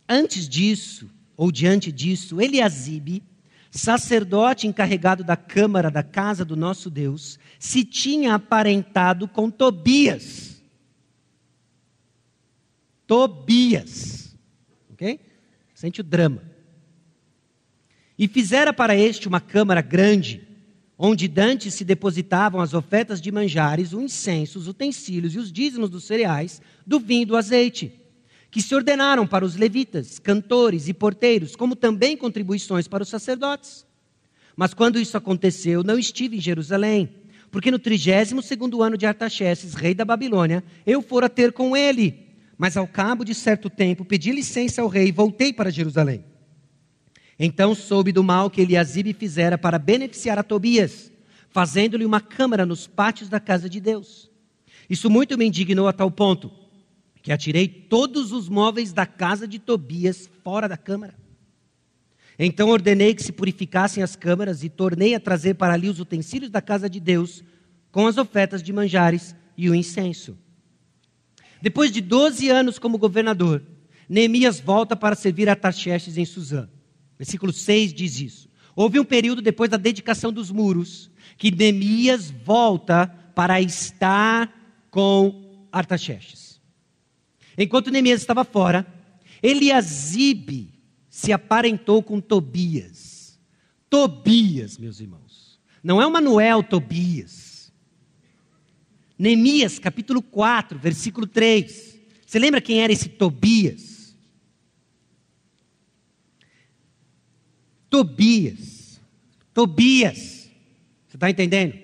[0.08, 3.24] antes disso, ou diante disso, Eliasibe,
[3.72, 10.62] sacerdote encarregado da câmara da casa do nosso Deus, se tinha aparentado com Tobias.
[13.08, 14.38] Tobias.
[14.92, 15.20] Ok?
[15.74, 16.44] Sente o drama.
[18.20, 20.45] E fizera para este uma câmara grande,
[20.98, 25.90] onde dantes se depositavam as ofertas de manjares, o incenso, os utensílios e os dízimos
[25.90, 27.92] dos cereais, do vinho e do azeite,
[28.50, 33.86] que se ordenaram para os levitas, cantores e porteiros, como também contribuições para os sacerdotes.
[34.56, 37.10] Mas quando isso aconteceu, não estive em Jerusalém,
[37.52, 42.26] porque no trigésimo segundo ano de Artaxerxes, rei da Babilônia, eu fora ter com ele.
[42.58, 46.24] Mas ao cabo de certo tempo, pedi licença ao rei e voltei para Jerusalém.
[47.38, 51.12] Então soube do mal que Eliasibe fizera para beneficiar a Tobias,
[51.50, 54.30] fazendo-lhe uma câmara nos pátios da casa de Deus.
[54.90, 56.52] Isso muito me indignou a tal ponto
[57.22, 61.16] que atirei todos os móveis da casa de Tobias fora da câmara.
[62.38, 66.52] Então ordenei que se purificassem as câmaras e tornei a trazer para ali os utensílios
[66.52, 67.44] da casa de Deus,
[67.92, 70.38] com as ofertas de manjares e o incenso.
[71.62, 73.64] Depois de 12 anos como governador,
[74.08, 76.70] Neemias volta para servir a Taxerxes em Suzã.
[77.18, 78.50] Versículo 6 diz isso.
[78.76, 86.62] Houve um período depois da dedicação dos muros que Neemias volta para estar com Artaxerxes.
[87.58, 88.86] Enquanto Neemias estava fora,
[89.42, 90.74] Eliasibe
[91.10, 93.40] se aparentou com Tobias.
[93.90, 95.60] Tobias, meus irmãos.
[95.84, 97.72] Não é o Manuel Tobias.
[99.18, 101.98] Neemias, capítulo 4, versículo 3.
[102.26, 103.95] Você lembra quem era esse Tobias?
[107.96, 109.00] Tobias.
[109.54, 110.50] Tobias.
[111.08, 111.76] Você está entendendo?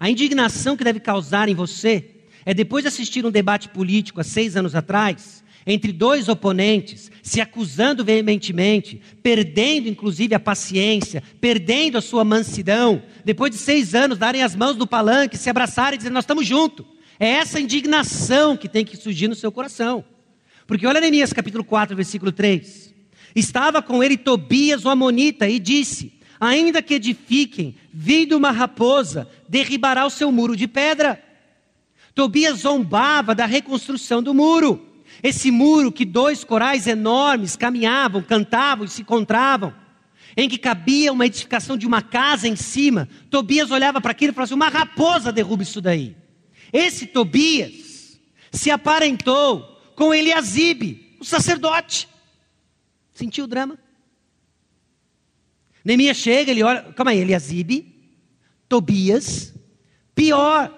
[0.00, 2.04] A indignação que deve causar em você
[2.44, 7.40] é depois de assistir um debate político há seis anos atrás, entre dois oponentes, se
[7.40, 14.42] acusando veementemente, perdendo inclusive a paciência, perdendo a sua mansidão, depois de seis anos darem
[14.42, 16.84] as mãos no palanque, se abraçarem e dizer: Nós estamos juntos.
[17.20, 20.04] É essa indignação que tem que surgir no seu coração.
[20.66, 22.91] Porque olha Neemias capítulo 4, versículo 3.
[23.34, 30.04] Estava com ele Tobias, o Amonita, e disse: Ainda que edifiquem, vindo uma raposa, derribará
[30.04, 31.22] o seu muro de pedra.
[32.14, 34.88] Tobias zombava da reconstrução do muro.
[35.22, 39.72] Esse muro que dois corais enormes caminhavam, cantavam e se encontravam,
[40.36, 43.08] em que cabia uma edificação de uma casa em cima.
[43.30, 46.16] Tobias olhava para aquilo e falava assim: Uma raposa derruba isso daí.
[46.72, 48.18] Esse Tobias
[48.50, 49.60] se aparentou
[49.94, 52.08] com Eliasibe, o sacerdote.
[53.12, 53.78] Sentiu o drama?
[55.84, 57.92] Neemias chega, ele olha, calma aí, Eliasibe,
[58.68, 59.52] Tobias,
[60.14, 60.72] pior.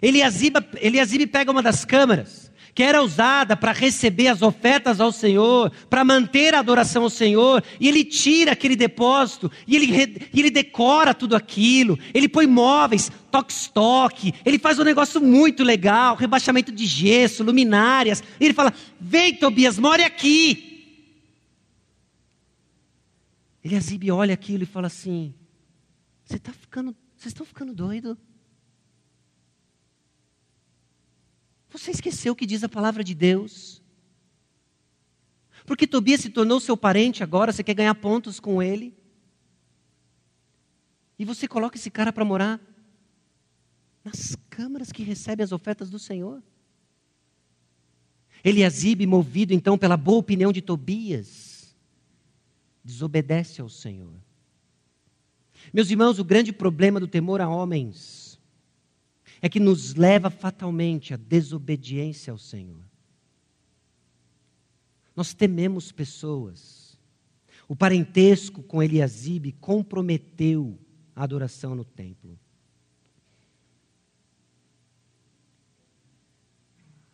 [0.00, 5.70] Eliasibe, Eliasibe pega uma das câmaras, que era usada para receber as ofertas ao Senhor,
[5.90, 11.12] para manter a adoração ao Senhor, e ele tira aquele depósito, e ele, ele decora
[11.12, 17.42] tudo aquilo, ele põe móveis, toque-estoque, ele faz um negócio muito legal, rebaixamento de gesso,
[17.42, 20.69] luminárias, e ele fala: vem Tobias, more aqui.
[23.62, 25.34] Eliasibe olha aquilo e fala assim:
[26.24, 28.16] Você tá ficando, vocês estão ficando doido?
[31.68, 33.82] Você esqueceu o que diz a palavra de Deus?
[35.66, 38.96] Porque Tobias se tornou seu parente agora, você quer ganhar pontos com ele?
[41.18, 42.60] E você coloca esse cara para morar
[44.02, 46.42] nas câmaras que recebe as ofertas do Senhor?
[48.42, 51.49] Eliasibe, movido então pela boa opinião de Tobias,
[52.84, 54.14] desobedece ao Senhor.
[55.72, 58.40] Meus irmãos, o grande problema do temor a homens
[59.42, 62.82] é que nos leva fatalmente à desobediência ao Senhor.
[65.14, 66.98] Nós tememos pessoas.
[67.68, 70.78] O parentesco com Eliasibe comprometeu
[71.14, 72.38] a adoração no templo.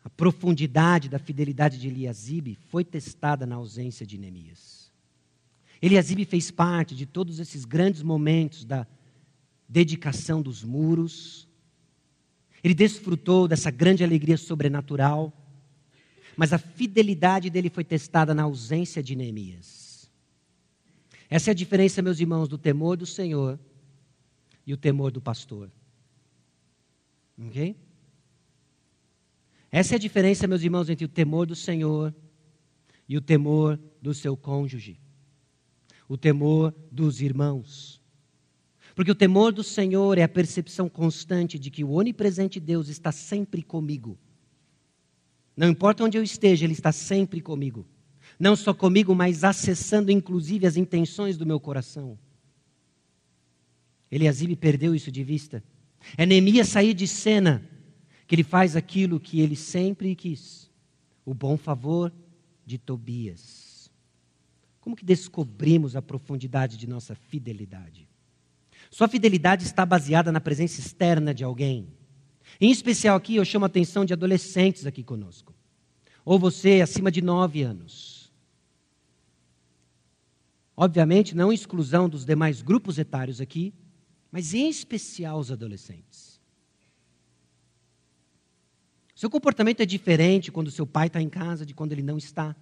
[0.03, 4.76] A profundidade da fidelidade de Eliasibe foi testada na ausência de Neemias.
[5.81, 8.87] Eliasibe fez parte de todos esses grandes momentos da
[9.69, 11.49] dedicação dos muros.
[12.65, 15.33] Ele desfrutou dessa grande alegria sobrenatural.
[16.37, 20.11] Mas a fidelidade dele foi testada na ausência de Neemias.
[21.29, 23.59] Essa é a diferença, meus irmãos, do temor do Senhor
[24.67, 25.71] e o temor do pastor.
[27.39, 27.77] Ok?
[29.71, 32.15] Essa é a diferença, meus irmãos, entre o temor do Senhor
[33.09, 34.99] e o temor do seu cônjuge
[36.09, 38.01] o temor dos irmãos.
[38.95, 43.13] Porque o temor do Senhor é a percepção constante de que o onipresente Deus está
[43.13, 44.19] sempre comigo.
[45.57, 47.87] Não importa onde eu esteja, Ele está sempre comigo.
[48.39, 52.19] Não só comigo, mas acessando inclusive as intenções do meu coração.
[54.11, 55.63] Eliasibe perdeu isso de vista.
[56.17, 57.69] É Neemias sair de cena
[58.27, 60.71] que ele faz aquilo que ele sempre quis:
[61.25, 62.13] o bom favor
[62.65, 63.66] de Tobias.
[64.87, 68.09] Como que descobrimos a profundidade de nossa fidelidade?
[68.89, 71.89] Sua fidelidade está baseada na presença externa de alguém.
[72.61, 75.53] Em especial aqui, eu chamo a atenção de adolescentes aqui conosco.
[76.25, 78.33] Ou você acima de nove anos.
[80.77, 83.75] Obviamente, não exclusão dos demais grupos etários aqui,
[84.31, 86.41] mas em especial os adolescentes.
[89.17, 92.55] Seu comportamento é diferente quando seu pai está em casa de quando ele não está.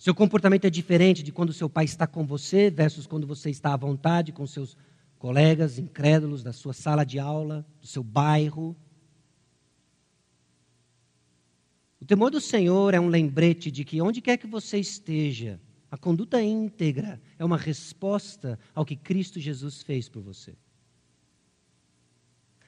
[0.00, 3.74] Seu comportamento é diferente de quando seu pai está com você versus quando você está
[3.74, 4.74] à vontade com seus
[5.18, 8.74] colegas incrédulos da sua sala de aula, do seu bairro.
[12.00, 15.98] O temor do Senhor é um lembrete de que onde quer que você esteja, a
[15.98, 20.56] conduta íntegra é uma resposta ao que Cristo Jesus fez por você.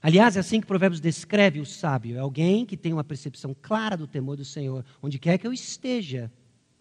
[0.02, 3.96] Aliás, é assim que Provérbios descreve o sábio: é alguém que tem uma percepção clara
[3.96, 4.84] do temor do Senhor.
[5.00, 6.30] Onde quer que eu esteja,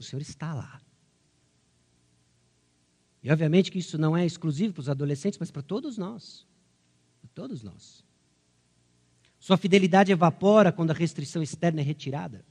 [0.02, 0.82] o Senhor está lá.
[3.24, 6.46] E obviamente que isso não é exclusivo para os adolescentes, mas para todos nós.
[7.22, 8.04] Para todos nós.
[9.40, 12.46] Sua fidelidade evapora quando a restrição externa é retirada.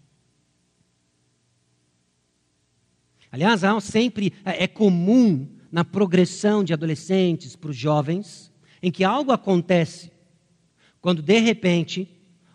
[3.32, 9.04] Aliás, há sempre é, é comum na progressão de adolescentes para os jovens, em que
[9.04, 10.10] algo acontece
[11.00, 12.08] quando de repente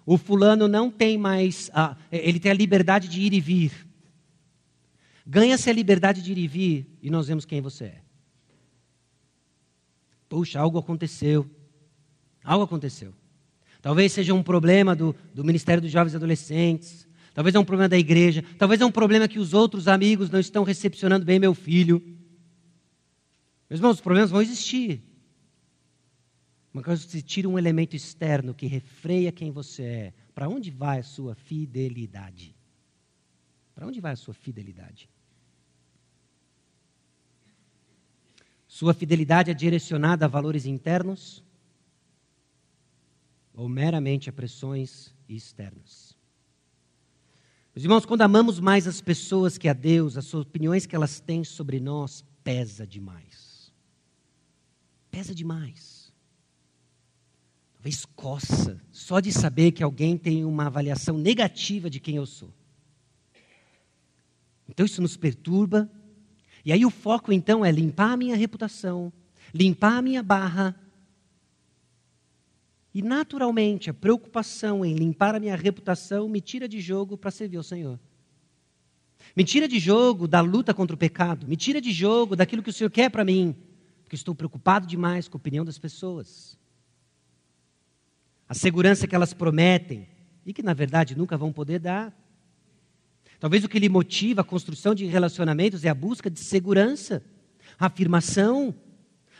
[0.05, 3.84] o fulano não tem mais, ah, ele tem a liberdade de ir e vir.
[5.25, 8.01] Ganha-se a liberdade de ir e vir e nós vemos quem você é.
[10.29, 11.49] Puxa, algo aconteceu.
[12.43, 13.13] Algo aconteceu.
[13.81, 17.07] Talvez seja um problema do, do Ministério dos Jovens e Adolescentes.
[17.33, 18.43] Talvez é um problema da igreja.
[18.57, 21.99] Talvez é um problema que os outros amigos não estão recepcionando bem meu filho.
[23.69, 25.03] Meus irmãos, os problemas vão existir.
[26.71, 30.99] Mas quando você tira um elemento externo que refreia quem você é, para onde vai
[30.99, 32.55] a sua fidelidade?
[33.73, 35.09] Para onde vai a sua fidelidade?
[38.75, 41.41] Sua fidelidade é direcionada a valores internos
[43.53, 46.13] ou meramente a pressões externas?
[47.73, 51.41] Meus irmãos, quando amamos mais as pessoas que a Deus, as opiniões que elas têm
[51.41, 53.71] sobre nós pesa demais.
[55.09, 56.13] Pesa demais.
[57.75, 62.53] Talvez coça só de saber que alguém tem uma avaliação negativa de quem eu sou.
[64.67, 65.89] Então isso nos perturba
[66.65, 69.13] e aí o foco então é limpar a minha reputação,
[69.53, 70.75] limpar a minha barra.
[72.91, 77.57] E naturalmente a preocupação em limpar a minha reputação me tira de jogo para servir
[77.57, 77.99] ao Senhor.
[79.35, 82.69] Me tira de jogo da luta contra o pecado, me tira de jogo daquilo que
[82.69, 83.55] o Senhor quer para mim,
[84.03, 86.57] porque estou preocupado demais com a opinião das pessoas.
[88.49, 90.07] A segurança que elas prometem
[90.45, 92.24] e que na verdade nunca vão poder dar.
[93.45, 97.21] Talvez o que lhe motiva a construção de relacionamentos é a busca de segurança,
[97.77, 98.73] afirmação,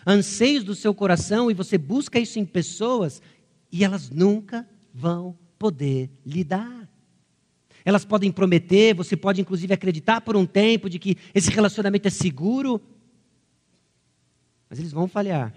[0.05, 3.19] anseios do seu coração, e você busca isso em pessoas
[3.71, 6.87] e elas nunca vão poder lhe dar.
[7.83, 12.11] Elas podem prometer, você pode inclusive acreditar por um tempo de que esse relacionamento é
[12.11, 12.79] seguro,
[14.69, 15.51] mas eles vão falhar.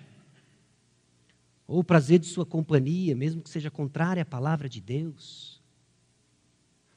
[1.66, 5.57] Ou o prazer de sua companhia, mesmo que seja contrária à palavra de Deus.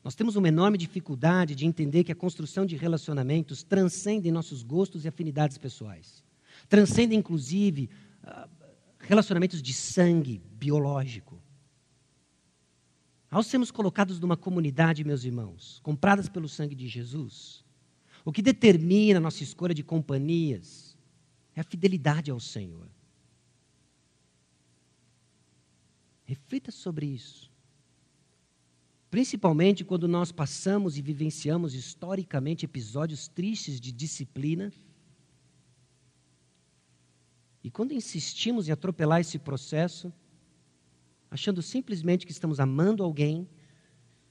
[0.03, 5.05] Nós temos uma enorme dificuldade de entender que a construção de relacionamentos transcende nossos gostos
[5.05, 6.23] e afinidades pessoais.
[6.67, 7.89] Transcende, inclusive,
[8.23, 8.49] ah,
[8.99, 11.41] relacionamentos de sangue biológico.
[13.29, 17.63] Ao sermos colocados numa comunidade, meus irmãos, compradas pelo sangue de Jesus,
[18.25, 20.97] o que determina a nossa escolha de companhias
[21.55, 22.89] é a fidelidade ao Senhor.
[26.25, 27.50] Reflita sobre isso.
[29.11, 34.71] Principalmente quando nós passamos e vivenciamos historicamente episódios tristes de disciplina.
[37.61, 40.13] E quando insistimos em atropelar esse processo,
[41.29, 43.49] achando simplesmente que estamos amando alguém,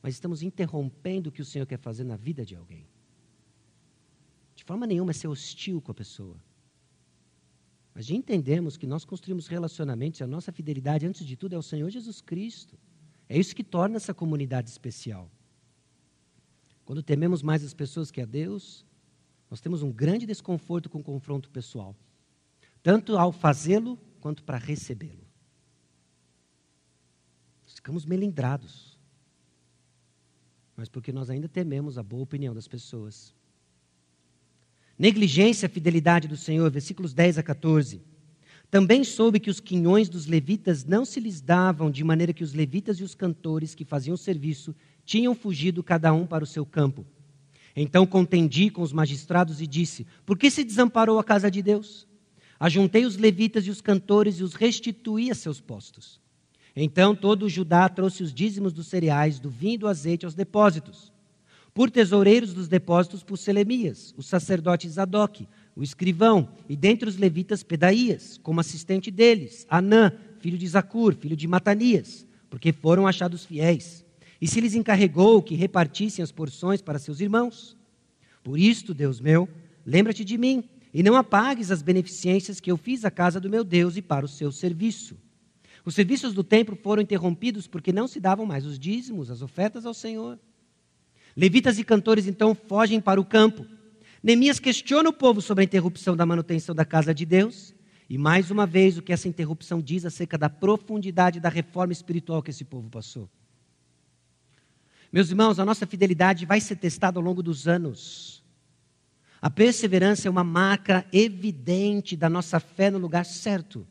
[0.02, 2.88] mas estamos interrompendo o que o Senhor quer fazer na vida de alguém.
[4.54, 6.42] De forma nenhuma é ser hostil com a pessoa.
[7.94, 11.62] Mas entendemos que nós construímos relacionamentos e a nossa fidelidade, antes de tudo, é o
[11.62, 12.78] Senhor Jesus Cristo.
[13.30, 15.30] É isso que torna essa comunidade especial.
[16.84, 18.84] Quando tememos mais as pessoas que a Deus,
[19.48, 21.94] nós temos um grande desconforto com o confronto pessoal,
[22.82, 25.24] tanto ao fazê-lo quanto para recebê-lo.
[27.66, 28.98] Ficamos melindrados,
[30.76, 33.32] mas porque nós ainda tememos a boa opinião das pessoas.
[34.98, 38.02] Negligência, fidelidade do Senhor, versículos 10 a 14.
[38.70, 42.54] Também soube que os quinhões dos levitas não se lhes davam, de maneira que os
[42.54, 47.04] levitas e os cantores que faziam serviço tinham fugido cada um para o seu campo.
[47.74, 52.06] Então contendi com os magistrados e disse: Por que se desamparou a casa de Deus?
[52.60, 56.20] Ajuntei os levitas e os cantores e os restituí a seus postos.
[56.76, 60.34] Então todo o Judá trouxe os dízimos dos cereais, do vinho e do azeite aos
[60.34, 61.12] depósitos.
[61.72, 65.48] Por tesoureiros dos depósitos, por Selemias, o sacerdote Zadok,
[65.80, 71.34] o escrivão, e dentre os levitas Pedaías, como assistente deles, Anã, filho de Zacur, filho
[71.34, 74.04] de Matanias, porque foram achados fiéis.
[74.38, 77.78] E se lhes encarregou que repartissem as porções para seus irmãos.
[78.44, 79.48] Por isto, Deus meu,
[79.86, 83.64] lembra-te de mim, e não apagues as beneficências que eu fiz à casa do meu
[83.64, 85.16] Deus e para o seu serviço.
[85.82, 89.86] Os serviços do templo foram interrompidos porque não se davam mais os dízimos, as ofertas
[89.86, 90.38] ao Senhor.
[91.34, 93.64] Levitas e cantores então fogem para o campo.
[94.22, 97.74] Neemias questiona o povo sobre a interrupção da manutenção da casa de Deus.
[98.08, 102.42] E mais uma vez, o que essa interrupção diz acerca da profundidade da reforma espiritual
[102.42, 103.30] que esse povo passou.
[105.12, 108.44] Meus irmãos, a nossa fidelidade vai ser testada ao longo dos anos.
[109.40, 113.86] A perseverança é uma marca evidente da nossa fé no lugar certo.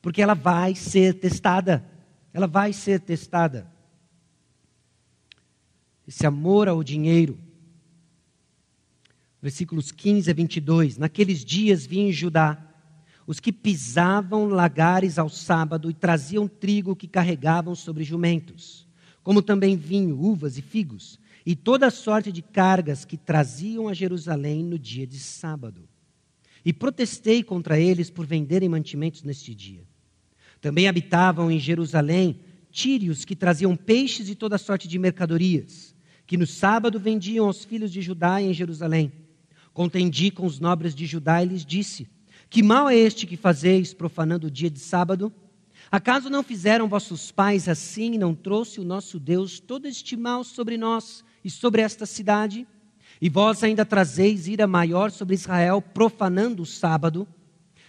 [0.00, 1.84] Porque ela vai ser testada.
[2.32, 3.70] Ela vai ser testada.
[6.06, 7.38] Esse amor ao dinheiro
[9.40, 10.98] versículos 15 a 22.
[10.98, 12.64] Naqueles dias vi em Judá
[13.26, 18.88] os que pisavam lagares ao sábado e traziam trigo que carregavam sobre jumentos,
[19.22, 24.64] como também vinho, uvas e figos, e toda sorte de cargas que traziam a Jerusalém
[24.64, 25.86] no dia de sábado.
[26.64, 29.82] E protestei contra eles por venderem mantimentos neste dia.
[30.58, 35.94] Também habitavam em Jerusalém tírios que traziam peixes e toda sorte de mercadorias,
[36.26, 39.12] que no sábado vendiam aos filhos de Judá em Jerusalém
[39.72, 42.08] Contendi com os nobres de Judá e lhes disse:
[42.50, 45.32] Que mal é este que fazeis, profanando o dia de sábado?
[45.90, 50.44] Acaso não fizeram vossos pais assim e não trouxe o nosso Deus todo este mal
[50.44, 52.66] sobre nós e sobre esta cidade?
[53.20, 57.26] E vós ainda trazeis ira maior sobre Israel, profanando o sábado?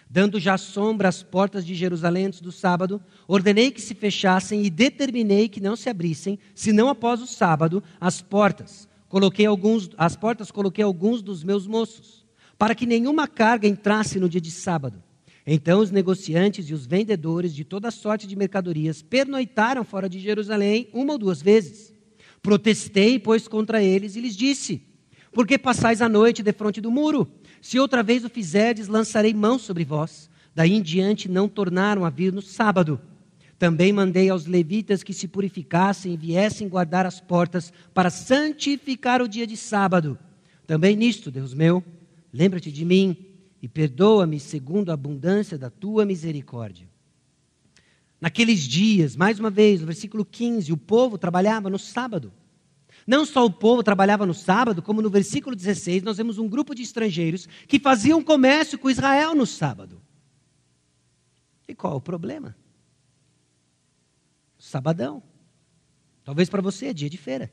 [0.10, 4.70] Dando já sombra às portas de Jerusalém antes do sábado, ordenei que se fechassem e
[4.70, 10.52] determinei que não se abrissem, senão após o sábado, as portas coloquei alguns, as portas
[10.52, 12.26] coloquei alguns dos meus moços,
[12.58, 15.04] para que nenhuma carga entrasse no dia de sábado.
[15.46, 20.88] Então os negociantes e os vendedores de toda sorte de mercadorias pernoitaram fora de Jerusalém
[20.94, 21.92] uma ou duas vezes.
[22.42, 24.82] Protestei, pois, contra eles e lhes disse:
[25.32, 27.28] Por que passais a noite defronte do muro?
[27.62, 30.30] Se outra vez o fizerdes, lançarei mão sobre vós.
[30.54, 33.00] Daí em diante não tornaram a vir no sábado.
[33.60, 39.28] Também mandei aos levitas que se purificassem e viessem guardar as portas para santificar o
[39.28, 40.18] dia de sábado.
[40.66, 41.84] Também nisto, Deus meu,
[42.32, 43.18] lembra-te de mim
[43.62, 46.88] e perdoa-me segundo a abundância da tua misericórdia.
[48.22, 52.32] Naqueles dias, mais uma vez, no versículo 15, o povo trabalhava no sábado.
[53.06, 56.74] Não só o povo trabalhava no sábado, como no versículo 16, nós vemos um grupo
[56.74, 60.02] de estrangeiros que faziam comércio com Israel no sábado.
[61.68, 62.56] E qual o problema?
[64.60, 65.24] Sabadão.
[66.24, 67.50] Talvez para você é dia de feira.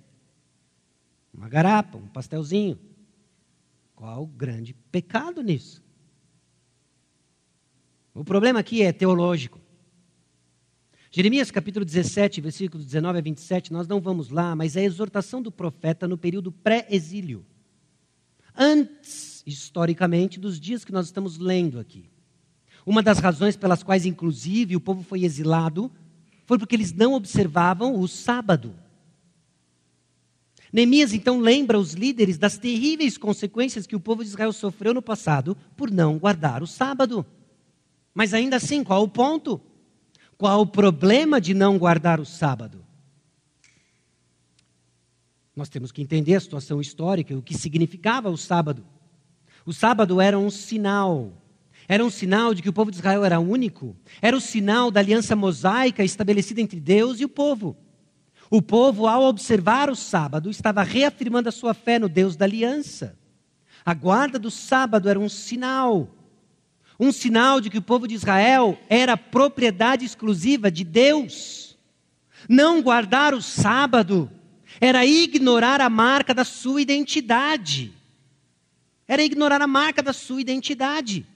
[1.32, 2.78] Uma garapa, um pastelzinho.
[3.94, 5.82] Qual o grande pecado nisso?
[8.12, 9.61] O problema aqui é teológico.
[11.11, 15.40] Jeremias capítulo 17, versículos 19 a 27, nós não vamos lá, mas é a exortação
[15.40, 17.46] do profeta no período pré-exílio.
[18.54, 22.11] Antes, historicamente, dos dias que nós estamos lendo aqui.
[22.84, 25.90] Uma das razões pelas quais, inclusive, o povo foi exilado
[26.47, 28.74] foi porque eles não observavam o sábado.
[30.72, 35.03] Neemias então lembra os líderes das terríveis consequências que o povo de Israel sofreu no
[35.03, 37.26] passado por não guardar o sábado.
[38.14, 39.61] Mas ainda assim, qual o ponto?
[40.38, 42.84] Qual o problema de não guardar o sábado?
[45.55, 48.84] Nós temos que entender a situação histórica, o que significava o sábado.
[49.64, 51.32] O sábado era um sinal
[51.89, 53.97] era um sinal de que o povo de Israel era único.
[54.20, 57.76] Era o sinal da aliança mosaica estabelecida entre Deus e o povo.
[58.51, 63.16] O povo, ao observar o sábado, estava reafirmando a sua fé no Deus da aliança.
[63.84, 66.09] A guarda do sábado era um sinal.
[66.99, 71.76] Um sinal de que o povo de Israel era propriedade exclusiva de Deus.
[72.49, 74.30] Não guardar o sábado
[74.80, 77.93] era ignorar a marca da sua identidade.
[79.07, 81.26] Era ignorar a marca da sua identidade.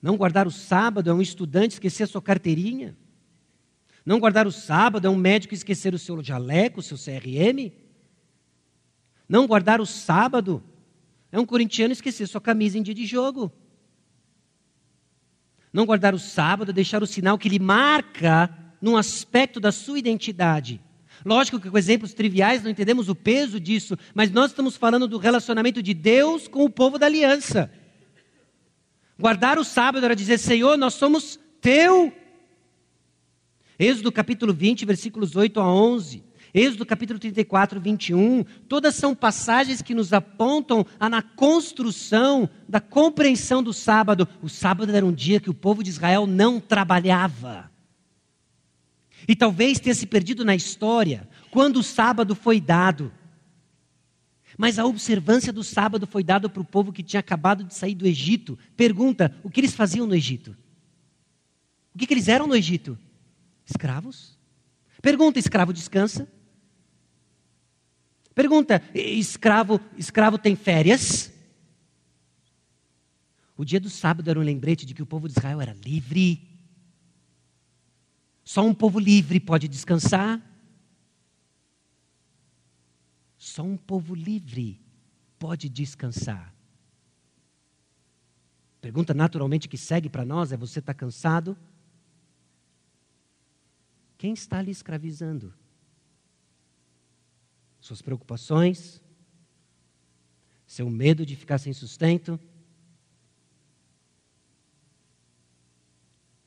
[0.00, 2.96] Não guardar o sábado é um estudante esquecer a sua carteirinha.
[4.04, 7.72] Não guardar o sábado é um médico esquecer o seu jaleco, o seu CRM.
[9.28, 10.62] Não guardar o sábado
[11.32, 13.52] é um corintiano esquecer sua camisa em dia de jogo.
[15.72, 18.48] Não guardar o sábado é deixar o sinal que lhe marca
[18.80, 20.80] num aspecto da sua identidade.
[21.24, 25.18] Lógico que com exemplos triviais não entendemos o peso disso, mas nós estamos falando do
[25.18, 27.70] relacionamento de Deus com o povo da aliança.
[29.18, 32.12] Guardar o sábado era dizer: Senhor, nós somos teu.
[33.78, 36.24] Êxodo capítulo 20, versículos 8 a 11.
[36.54, 38.44] Êxodo capítulo 34, 21.
[38.66, 44.26] Todas são passagens que nos apontam a na construção da compreensão do sábado.
[44.42, 47.70] O sábado era um dia que o povo de Israel não trabalhava.
[49.28, 53.12] E talvez tenha se perdido na história quando o sábado foi dado.
[54.56, 57.94] Mas a observância do sábado foi dada para o povo que tinha acabado de sair
[57.94, 58.58] do Egito.
[58.76, 60.56] Pergunta: o que eles faziam no Egito?
[61.94, 62.98] O que, que eles eram no Egito?
[63.66, 64.38] Escravos?
[65.02, 66.26] Pergunta: escravo descansa?
[68.34, 71.32] Pergunta: escravo, escravo tem férias?
[73.56, 76.46] O dia do sábado era um lembrete de que o povo de Israel era livre.
[78.44, 80.40] Só um povo livre pode descansar.
[83.56, 84.78] Só um povo livre
[85.38, 86.54] pode descansar.
[88.82, 91.56] Pergunta naturalmente que segue para nós é: você está cansado?
[94.18, 95.54] Quem está lhe escravizando?
[97.80, 99.02] Suas preocupações?
[100.66, 102.38] Seu medo de ficar sem sustento?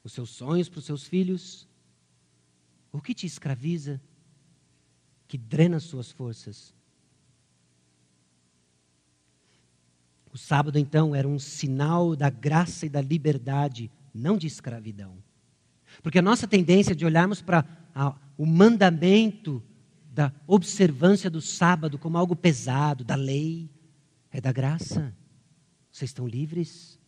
[0.04, 1.68] Os seus sonhos para os seus filhos?
[2.92, 4.00] O que te escraviza?
[5.28, 6.78] Que drena suas forças?
[10.32, 15.18] O sábado, então, era um sinal da graça e da liberdade, não de escravidão.
[16.04, 17.66] Porque a nossa tendência de olharmos para
[18.38, 19.62] o mandamento
[20.12, 23.70] da observância do sábado como algo pesado, da lei,
[24.32, 25.16] é da graça.
[25.92, 27.00] Vocês estão livres?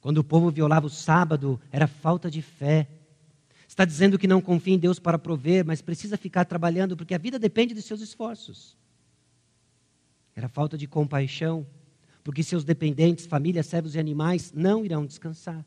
[0.00, 2.88] Quando o povo violava o sábado, era falta de fé.
[3.66, 7.18] Está dizendo que não confia em Deus para prover, mas precisa ficar trabalhando porque a
[7.18, 8.76] vida depende dos seus esforços.
[10.34, 11.66] Era falta de compaixão,
[12.22, 15.64] porque seus dependentes, famílias, servos e animais não irão descansar.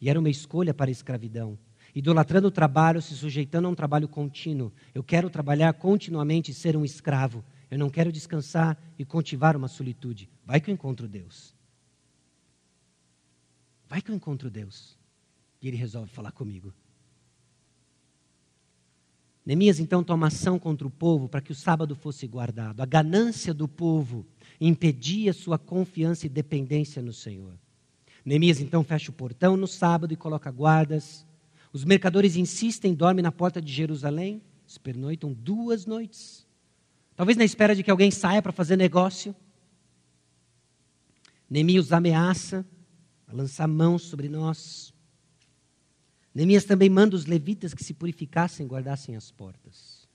[0.00, 1.58] E era uma escolha para a escravidão.
[1.94, 4.72] Idolatrando o trabalho, se sujeitando a um trabalho contínuo.
[4.94, 7.42] Eu quero trabalhar continuamente e ser um escravo.
[7.70, 10.28] Eu não quero descansar e cultivar uma solitude.
[10.44, 11.54] Vai que eu encontro Deus.
[13.88, 14.98] Vai que eu encontro Deus.
[15.60, 16.72] E ele resolve falar comigo.
[19.44, 22.82] Neemias então toma ação contra o povo para que o sábado fosse guardado.
[22.82, 24.26] A ganância do povo
[24.60, 27.54] impedia sua confiança e dependência no Senhor.
[28.24, 31.24] Neemias então fecha o portão no sábado e coloca guardas.
[31.72, 36.46] Os mercadores insistem, dormem na porta de Jerusalém, espernoitam duas noites.
[37.14, 39.34] Talvez na espera de que alguém saia para fazer negócio.
[41.48, 42.66] Neemias ameaça
[43.26, 44.92] a lançar mãos sobre nós.
[46.34, 50.05] Neemias também manda os levitas que se purificassem e guardassem as portas.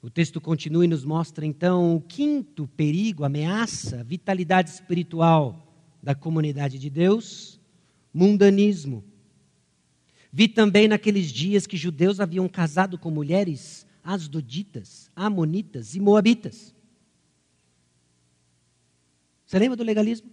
[0.00, 5.66] O texto continua e nos mostra então o quinto perigo, ameaça, vitalidade espiritual
[6.02, 7.60] da comunidade de Deus,
[8.14, 9.02] mundanismo.
[10.32, 16.74] Vi também naqueles dias que judeus haviam casado com mulheres asdoditas, amonitas e moabitas.
[19.44, 20.30] Você lembra do legalismo?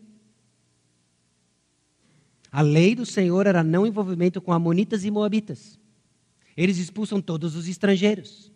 [2.52, 5.80] A lei do Senhor era não envolvimento com amonitas e moabitas.
[6.56, 8.52] Eles expulsam todos os estrangeiros.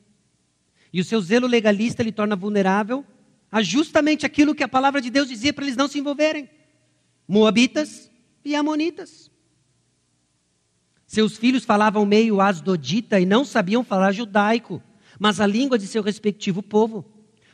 [0.92, 3.06] E o seu zelo legalista lhe torna vulnerável
[3.52, 6.50] a justamente aquilo que a palavra de Deus dizia para eles não se envolverem:
[7.28, 8.10] moabitas
[8.44, 9.30] e amonitas.
[11.06, 14.82] Seus filhos falavam meio asdodita e não sabiam falar judaico,
[15.20, 17.04] mas a língua de seu respectivo povo.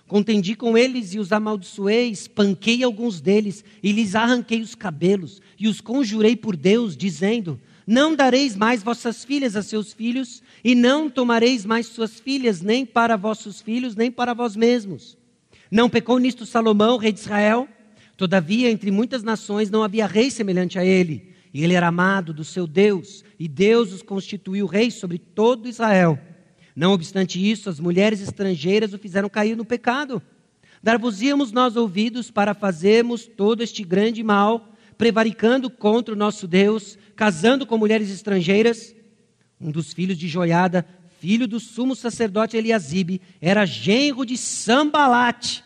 [0.08, 5.68] Contendi com eles e os amaldiçoei, espanquei alguns deles e lhes arranquei os cabelos e
[5.68, 11.10] os conjurei por Deus, dizendo: Não dareis mais vossas filhas a seus filhos e não
[11.10, 15.18] tomareis mais suas filhas, nem para vossos filhos, nem para vós mesmos.
[15.70, 17.68] Não pecou nisto Salomão, rei de Israel?
[18.18, 21.36] Todavia, entre muitas nações não havia rei semelhante a ele.
[21.54, 26.20] E ele era amado do seu Deus, e Deus os constituiu rei sobre todo Israel.
[26.76, 30.22] Não obstante isso, as mulheres estrangeiras o fizeram cair no pecado.
[30.84, 37.66] Dar-vos-íamos nós ouvidos para fazermos todo este grande mal, prevaricando contra o nosso Deus, casando
[37.66, 38.96] com mulheres estrangeiras.
[39.60, 40.86] Um dos filhos de Joiada,
[41.20, 45.64] filho do sumo sacerdote Eliasibe, era genro de Sambalate,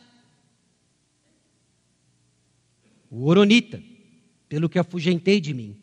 [3.11, 3.81] o Oronita,
[4.47, 5.75] pelo que afugentei de mim.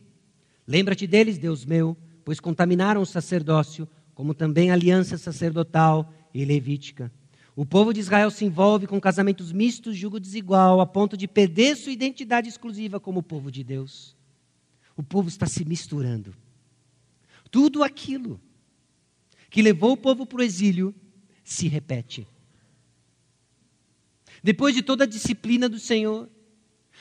[0.67, 7.12] Lembra-te deles, Deus meu, pois contaminaram o sacerdócio como também a aliança sacerdotal e levítica.
[7.55, 11.77] O povo de Israel se envolve com casamentos mistos, julgo desigual, a ponto de perder
[11.77, 14.16] sua identidade exclusiva como povo de Deus.
[14.97, 16.35] O povo está se misturando.
[17.51, 18.41] Tudo aquilo
[19.51, 20.95] que levou o povo para o exílio
[21.45, 22.27] se repete.
[24.43, 26.29] Depois de toda a disciplina do Senhor,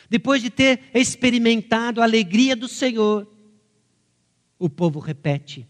[0.10, 3.32] depois de ter experimentado a alegria do Senhor,
[4.60, 5.68] o povo repete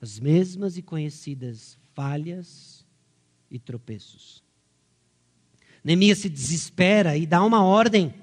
[0.00, 2.86] as mesmas e conhecidas falhas
[3.50, 4.42] e tropeços.
[5.82, 8.14] Neemias se desespera e dá uma ordem.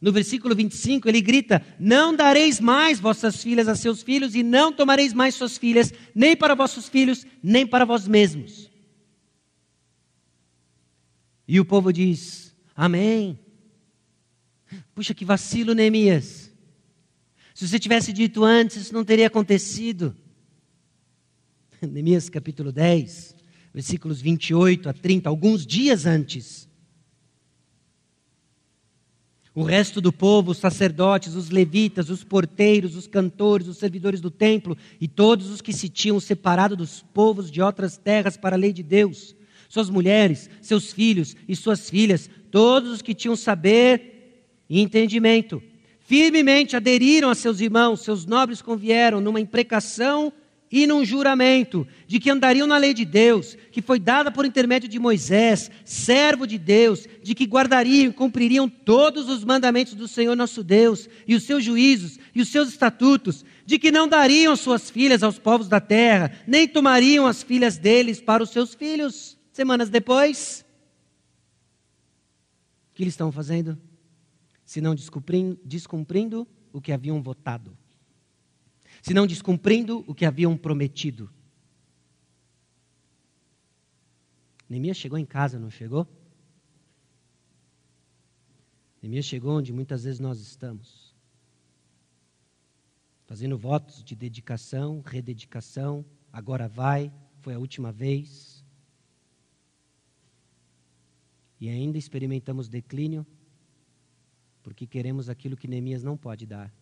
[0.00, 4.72] No versículo 25, ele grita: Não dareis mais vossas filhas a seus filhos, e não
[4.72, 8.70] tomareis mais suas filhas, nem para vossos filhos, nem para vós mesmos.
[11.48, 13.38] E o povo diz: Amém.
[14.94, 16.52] Puxa, que vacilo, Neemias.
[17.54, 20.14] Se você tivesse dito antes, isso não teria acontecido.
[21.80, 23.34] Neemias capítulo 10,
[23.72, 26.68] versículos 28 a 30, alguns dias antes.
[29.56, 34.30] O resto do povo, os sacerdotes, os levitas, os porteiros, os cantores, os servidores do
[34.30, 38.58] templo e todos os que se tinham separado dos povos de outras terras para a
[38.58, 39.34] lei de Deus,
[39.66, 45.62] suas mulheres, seus filhos e suas filhas, todos os que tinham saber e entendimento,
[46.00, 50.30] firmemente aderiram a seus irmãos, seus nobres convieram numa imprecação
[50.70, 54.88] e num juramento de que andariam na lei de Deus, que foi dada por intermédio
[54.88, 60.36] de Moisés, servo de Deus, de que guardariam e cumpririam todos os mandamentos do Senhor
[60.36, 64.90] nosso Deus, e os seus juízos e os seus estatutos, de que não dariam suas
[64.90, 69.38] filhas aos povos da terra, nem tomariam as filhas deles para os seus filhos.
[69.52, 70.64] Semanas depois,
[72.90, 73.78] o que eles estão fazendo?
[74.66, 77.78] se não descumprindo, descumprindo o que haviam votado,
[79.06, 81.30] se não descumprindo o que haviam prometido.
[84.68, 86.08] Neemias chegou em casa, não chegou?
[89.00, 91.14] Neemias chegou onde muitas vezes nós estamos.
[93.26, 98.64] Fazendo votos de dedicação, rededicação, agora vai, foi a última vez.
[101.60, 103.24] E ainda experimentamos declínio
[104.64, 106.74] porque queremos aquilo que Neemias não pode dar.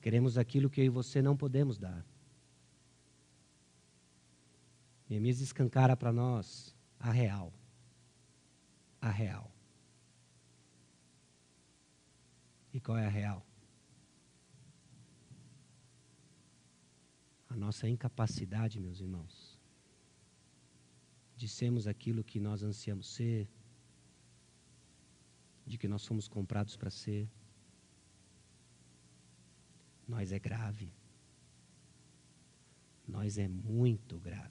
[0.00, 2.04] Queremos aquilo que eu e você não podemos dar.
[5.08, 7.52] Neemias escancara para nós a real.
[9.00, 9.50] A real.
[12.72, 13.44] E qual é a real?
[17.48, 19.58] A nossa incapacidade, meus irmãos,
[21.36, 23.50] de sermos aquilo que nós ansiamos ser,
[25.66, 27.28] de que nós fomos comprados para ser.
[30.10, 30.92] Nós é grave.
[33.06, 34.50] Nós é muito grave.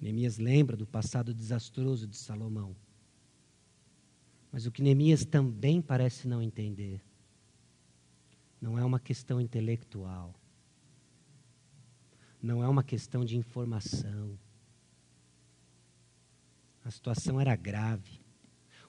[0.00, 2.74] Neemias lembra do passado desastroso de Salomão.
[4.50, 7.00] Mas o que Neemias também parece não entender
[8.60, 10.34] não é uma questão intelectual,
[12.42, 14.38] não é uma questão de informação
[16.84, 18.20] a situação era grave.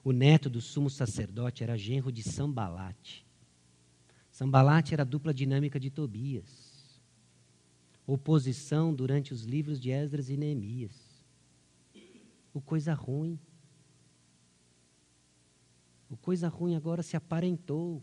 [0.02, 3.24] O neto do sumo sacerdote era genro de Sambalate.
[4.42, 7.00] Sambalate era a dupla dinâmica de Tobias.
[8.04, 11.24] Oposição durante os livros de Esdras e Neemias.
[12.52, 13.38] O coisa ruim.
[16.10, 18.02] O coisa ruim agora se aparentou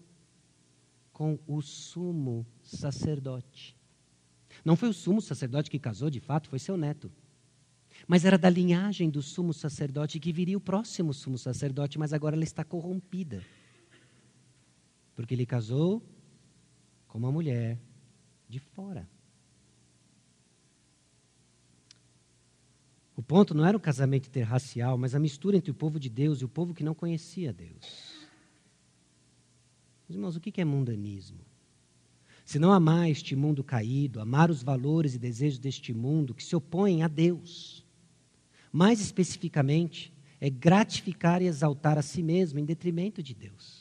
[1.12, 3.76] com o sumo sacerdote.
[4.64, 7.12] Não foi o sumo sacerdote que casou, de fato, foi seu neto.
[8.08, 12.38] Mas era da linhagem do sumo sacerdote que viria o próximo sumo sacerdote, mas agora
[12.38, 13.44] ela está corrompida.
[15.18, 16.02] Porque ele casou
[17.10, 17.78] com uma mulher
[18.48, 19.10] de fora.
[23.18, 26.40] O ponto não era o casamento interracial, mas a mistura entre o povo de Deus
[26.40, 28.18] e o povo que não conhecia Deus.
[30.10, 31.40] Irmãos, o que é mundanismo?
[32.46, 36.56] Se não amar este mundo caído, amar os valores e desejos deste mundo que se
[36.56, 37.86] opõem a Deus.
[38.72, 43.79] Mais especificamente, é gratificar e exaltar a si mesmo em detrimento de Deus.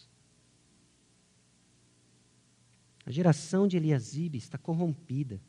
[3.09, 5.41] A geração de Eliasibe está corrompida.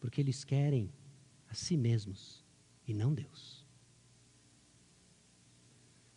[0.00, 0.92] Porque eles querem
[1.48, 2.44] a si mesmos
[2.88, 3.64] e não Deus.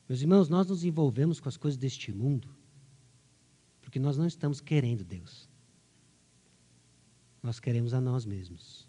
[0.09, 2.49] Meus irmãos, nós nos envolvemos com as coisas deste mundo
[3.79, 5.47] porque nós não estamos querendo Deus.
[7.43, 8.87] Nós queremos a nós mesmos.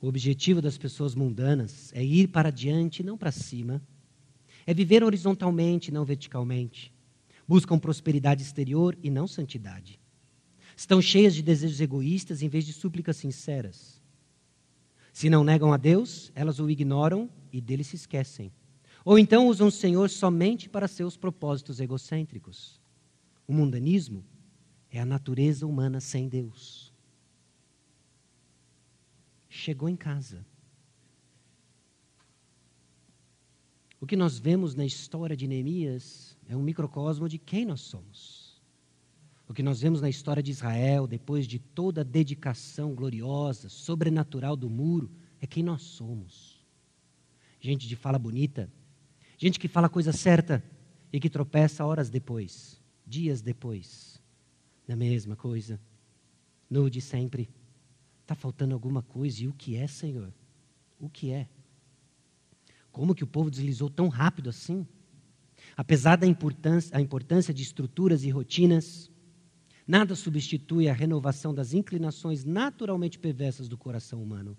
[0.00, 3.82] O objetivo das pessoas mundanas é ir para diante, não para cima.
[4.66, 6.92] É viver horizontalmente, não verticalmente.
[7.46, 10.00] Buscam prosperidade exterior e não santidade.
[10.76, 14.02] Estão cheias de desejos egoístas em vez de súplicas sinceras.
[15.12, 18.52] Se não negam a Deus, elas o ignoram e dele se esquecem.
[19.04, 22.80] Ou então usam o Senhor somente para seus propósitos egocêntricos.
[23.46, 24.24] O mundanismo
[24.90, 26.92] é a natureza humana sem Deus.
[29.48, 30.44] Chegou em casa.
[34.00, 38.60] O que nós vemos na história de Neemias é um microcosmo de quem nós somos.
[39.48, 44.56] O que nós vemos na história de Israel, depois de toda a dedicação gloriosa, sobrenatural
[44.56, 46.64] do muro, é quem nós somos.
[47.60, 48.70] Gente de fala bonita,
[49.38, 50.62] gente que fala a coisa certa
[51.12, 54.20] e que tropeça horas depois, dias depois,
[54.86, 55.80] na mesma coisa.
[56.68, 57.48] Nude sempre.
[58.22, 59.44] Está faltando alguma coisa.
[59.44, 60.32] E o que é, Senhor?
[60.98, 61.48] O que é?
[62.96, 64.86] Como que o povo deslizou tão rápido assim?
[65.76, 69.10] Apesar da importância, a importância de estruturas e rotinas,
[69.86, 74.56] Nada substitui a renovação das inclinações naturalmente perversas do coração humano.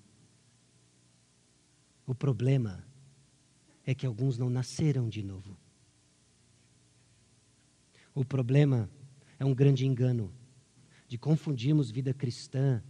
[2.05, 2.81] O problema
[3.85, 5.57] é que alguns não nasceram de novo.
[8.15, 8.89] O problema
[9.37, 10.31] é um grande engano
[11.09, 12.81] de confundirmos vida cristã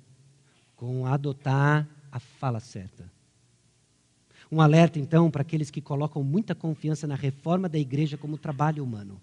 [0.75, 3.16] com adotar a fala certa.
[4.51, 8.83] Um alerta, então, para aqueles que colocam muita confiança na reforma da igreja como trabalho
[8.83, 9.19] humano.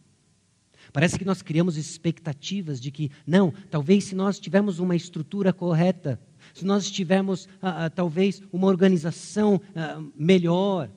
[0.92, 6.20] Parece que nós criamos expectativas de que, não, talvez se nós tivermos uma estrutura correta,
[6.52, 10.90] se nós tivermos ah, ah, talvez uma organização ah, melhor,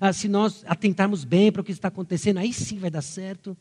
[0.00, 3.56] ah, se nós atentarmos bem para o que está acontecendo, aí sim vai dar certo.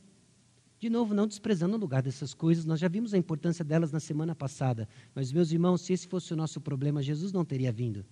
[0.79, 3.99] De novo, não desprezando o lugar dessas coisas, nós já vimos a importância delas na
[3.99, 4.87] semana passada.
[5.15, 8.05] Mas, meus irmãos, se esse fosse o nosso problema, Jesus não teria vindo.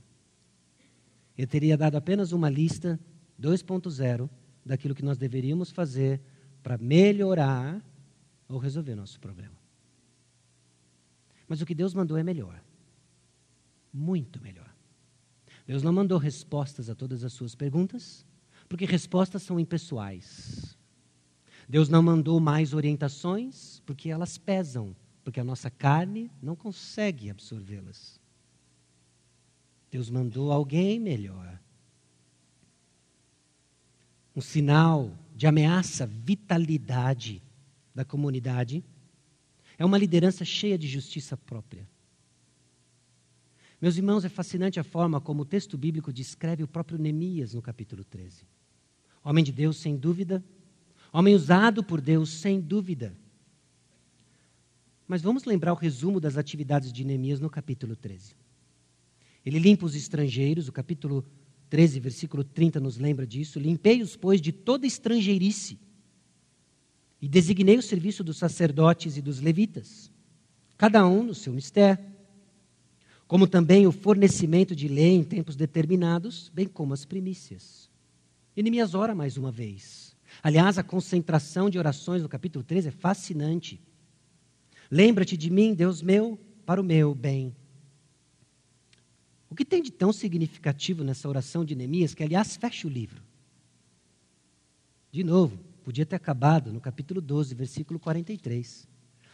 [1.37, 2.99] Ele teria dado apenas uma lista
[3.39, 4.29] 2.0
[4.65, 6.21] daquilo que nós deveríamos fazer
[6.61, 7.83] para melhorar
[8.47, 9.55] ou resolver nosso problema.
[11.47, 12.61] Mas o que Deus mandou é melhor.
[13.91, 14.73] Muito melhor.
[15.65, 18.25] Deus não mandou respostas a todas as suas perguntas,
[18.69, 20.77] porque respostas são impessoais.
[21.67, 28.20] Deus não mandou mais orientações, porque elas pesam, porque a nossa carne não consegue absorvê-las.
[29.91, 31.59] Deus mandou alguém melhor.
[34.33, 37.43] Um sinal de ameaça vitalidade
[37.93, 38.83] da comunidade,
[39.77, 41.87] é uma liderança cheia de justiça própria.
[43.81, 47.61] Meus irmãos, é fascinante a forma como o texto bíblico descreve o próprio Neemias no
[47.61, 48.45] capítulo 13.
[49.23, 50.43] Homem de Deus, sem dúvida.
[51.11, 53.13] Homem usado por Deus, sem dúvida.
[55.05, 58.35] Mas vamos lembrar o resumo das atividades de Neemias no capítulo 13.
[59.45, 61.25] Ele limpa os estrangeiros, o capítulo
[61.69, 63.59] 13, versículo 30 nos lembra disso.
[63.59, 65.79] Limpei-os, pois, de toda estrangeirice
[67.21, 70.11] e designei o serviço dos sacerdotes e dos levitas,
[70.77, 72.03] cada um no seu mistério,
[73.27, 77.89] como também o fornecimento de lei em tempos determinados, bem como as primícias.
[78.57, 80.15] E Neemias ora mais uma vez.
[80.43, 83.79] Aliás, a concentração de orações no capítulo 13 é fascinante.
[84.89, 87.55] Lembra-te de mim, Deus meu, para o meu bem
[89.51, 93.21] o que tem de tão significativo nessa oração de Neemias, que aliás fecha o livro?
[95.11, 98.87] De novo, podia ter acabado no capítulo 12, versículo 43.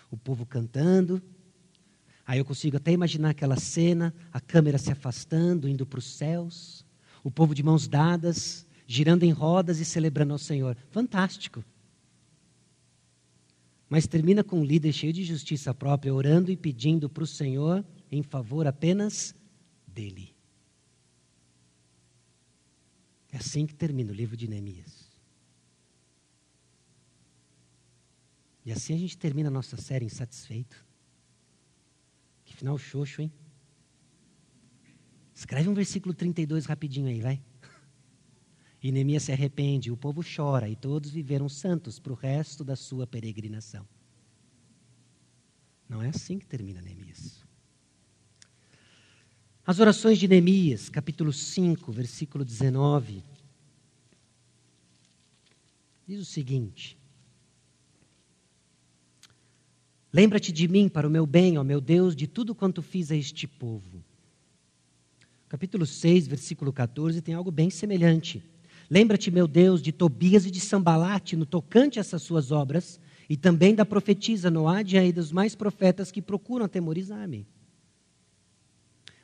[0.10, 1.22] O povo cantando.
[2.26, 6.84] Aí eu consigo até imaginar aquela cena, a câmera se afastando, indo para os céus,
[7.24, 10.76] o povo de mãos dadas, girando em rodas e celebrando ao Senhor.
[10.90, 11.64] Fantástico.
[13.88, 17.86] Mas termina com um líder cheio de justiça própria, orando e pedindo para o Senhor
[18.12, 19.36] em favor apenas
[19.98, 20.36] dele.
[23.32, 25.08] É assim que termina o livro de Neemias.
[28.64, 30.86] E assim a gente termina a nossa série insatisfeito.
[32.46, 33.32] Que final xoxo, hein?
[35.34, 37.42] Escreve um versículo 32 rapidinho aí, vai.
[38.84, 42.76] E Neemias se arrepende, o povo chora, e todos viveram santos para o resto da
[42.76, 43.88] sua peregrinação.
[45.90, 47.47] Não é assim que termina Neemias.
[49.68, 53.22] As orações de Neemias, capítulo 5, versículo 19.
[56.08, 56.98] Diz o seguinte:
[60.14, 63.16] Lembra-te de mim para o meu bem, ó meu Deus, de tudo quanto fiz a
[63.18, 64.02] este povo.
[65.50, 68.42] Capítulo 6, versículo 14, tem algo bem semelhante.
[68.90, 73.36] Lembra-te, meu Deus, de Tobias e de Sambalate no tocante a essas suas obras, e
[73.36, 77.46] também da profetisa Noádia e dos mais profetas que procuram atemorizar-me.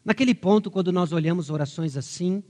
[0.04, 2.44] Naquele ponto, quando nós olhamos orações assim,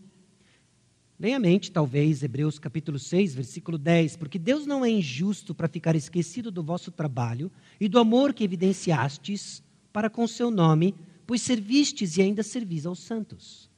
[1.23, 5.69] Venha à mente, talvez, Hebreus capítulo 6, versículo 10, porque Deus não é injusto para
[5.69, 7.49] ficar esquecido do vosso trabalho
[7.79, 10.93] e do amor que evidenciastes para com seu nome,
[11.25, 13.69] pois servistes e ainda servis aos santos.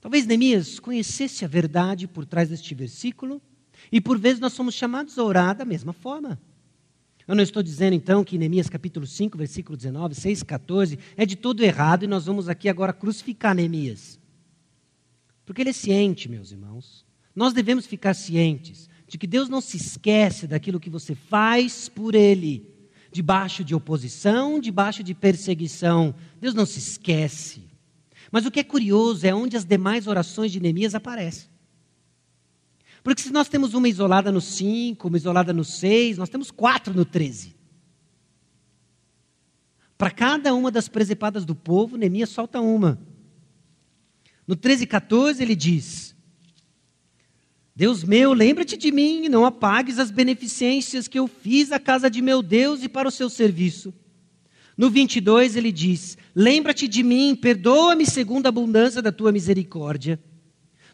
[0.00, 3.42] Talvez Neemias conhecesse a verdade por trás deste versículo,
[3.90, 6.40] e por vezes nós somos chamados a orar da mesma forma.
[7.30, 11.36] Eu não estou dizendo então que Neemias capítulo 5, versículo 19, 6, 14 é de
[11.36, 14.18] todo errado e nós vamos aqui agora crucificar Neemias.
[15.46, 17.06] Porque ele é ciente, meus irmãos.
[17.32, 22.16] Nós devemos ficar cientes de que Deus não se esquece daquilo que você faz por
[22.16, 22.68] Ele,
[23.12, 26.12] debaixo de oposição, debaixo de perseguição.
[26.40, 27.62] Deus não se esquece.
[28.32, 31.48] Mas o que é curioso é onde as demais orações de Neemias aparecem.
[33.02, 36.92] Porque se nós temos uma isolada no 5, uma isolada no 6, nós temos quatro
[36.94, 37.54] no 13.
[39.96, 42.98] Para cada uma das presepadas do povo, Neemias solta uma.
[44.46, 46.16] No 13 e 14 ele diz:
[47.76, 52.10] Deus meu, lembra-te de mim e não apagues as beneficências que eu fiz à casa
[52.10, 53.92] de meu Deus e para o seu serviço.
[54.76, 60.18] No 22 ele diz: Lembra-te de mim, perdoa-me segundo a abundância da tua misericórdia.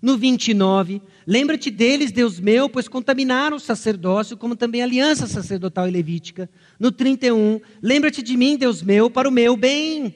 [0.03, 5.89] No 29, lembra-te deles, Deus meu, pois contaminaram o sacerdócio, como também a aliança sacerdotal
[5.89, 6.51] e levítica.
[6.79, 10.15] No 31, lembra-te de mim, Deus meu, para o meu bem.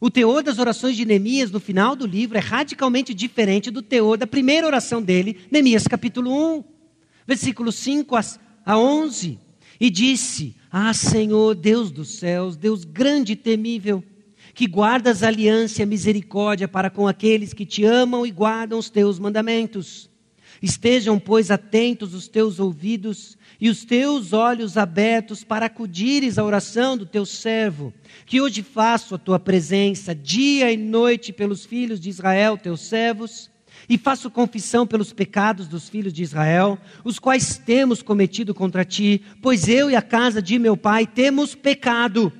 [0.00, 4.18] O teor das orações de Neemias no final do livro é radicalmente diferente do teor
[4.18, 6.64] da primeira oração dele, Neemias capítulo 1,
[7.26, 8.14] versículos 5
[8.66, 9.38] a 11.
[9.80, 14.04] E disse: Ah, Senhor, Deus dos céus, Deus grande e temível,
[14.54, 19.18] que guardas aliança e misericórdia para com aqueles que te amam e guardam os teus
[19.18, 20.08] mandamentos.
[20.62, 26.96] Estejam, pois, atentos os teus ouvidos e os teus olhos abertos para acudires à oração
[26.96, 27.92] do teu servo,
[28.24, 33.50] que hoje faço a tua presença dia e noite pelos filhos de Israel, teus servos,
[33.88, 39.20] e faço confissão pelos pecados dos filhos de Israel, os quais temos cometido contra ti,
[39.42, 42.32] pois eu e a casa de meu pai temos pecado,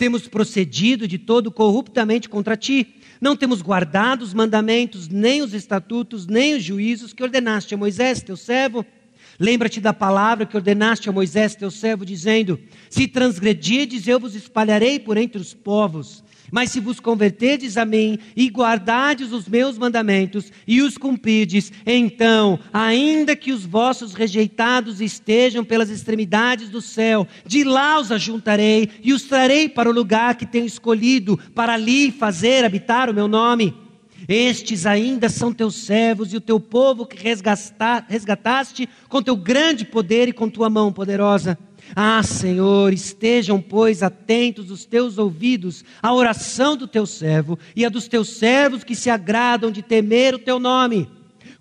[0.00, 6.26] temos procedido de todo corruptamente contra ti, não temos guardado os mandamentos, nem os estatutos,
[6.26, 8.84] nem os juízos que ordenaste a Moisés, teu servo,
[9.38, 14.98] Lembra-te da palavra que ordenaste a Moisés, teu servo, dizendo: Se transgredirdes, eu vos espalharei
[14.98, 16.22] por entre os povos.
[16.50, 22.58] Mas se vos converterdes a mim e guardardes os meus mandamentos e os cumprirdes, então,
[22.72, 29.12] ainda que os vossos rejeitados estejam pelas extremidades do céu, de lá os ajuntarei e
[29.12, 33.74] os trarei para o lugar que tenho escolhido, para ali fazer habitar o meu nome.
[34.28, 40.28] Estes ainda são teus servos e o teu povo que resgataste com teu grande poder
[40.28, 41.58] e com tua mão poderosa.
[41.94, 47.88] Ah, Senhor, estejam, pois, atentos os teus ouvidos à oração do teu servo e a
[47.88, 51.08] dos teus servos que se agradam de temer o teu nome.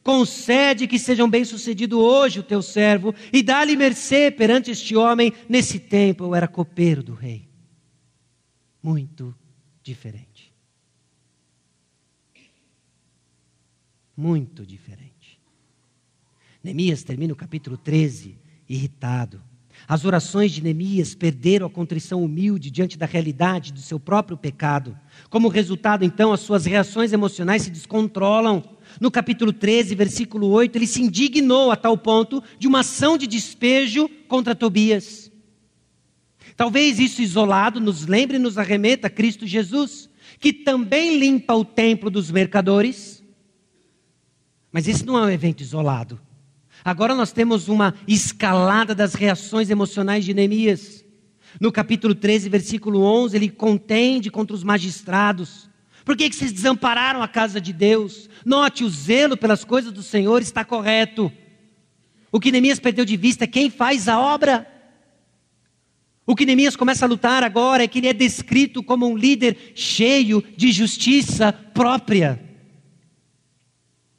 [0.03, 5.34] Concede que sejam bem-sucedido hoje o teu servo e dá-lhe mercê perante este homem.
[5.47, 7.47] Nesse tempo eu era copeiro do rei.
[8.82, 9.36] Muito
[9.84, 10.49] diferente.
[14.19, 15.39] muito diferente.
[16.61, 19.41] Neemias termina o capítulo 13 irritado.
[19.89, 24.95] As orações de Neemias perderam a contrição humilde diante da realidade do seu próprio pecado.
[25.31, 28.63] Como resultado, então, as suas reações emocionais se descontrolam.
[29.01, 33.25] No capítulo 13, versículo 8, ele se indignou a tal ponto de uma ação de
[33.25, 35.31] despejo contra Tobias.
[36.55, 40.07] Talvez isso isolado nos lembre e nos arremeta a Cristo Jesus,
[40.39, 43.19] que também limpa o templo dos mercadores
[44.71, 46.19] mas esse não é um evento isolado.
[46.89, 51.05] Agora nós temos uma escalada das reações emocionais de Neemias.
[51.61, 55.69] No capítulo 13, versículo 11, ele contende contra os magistrados.
[56.03, 58.27] Por que, que vocês desampararam a casa de Deus?
[58.43, 61.31] Note, o zelo pelas coisas do Senhor está correto.
[62.31, 64.67] O que Neemias perdeu de vista é quem faz a obra.
[66.25, 69.73] O que Neemias começa a lutar agora é que ele é descrito como um líder
[69.75, 72.48] cheio de justiça própria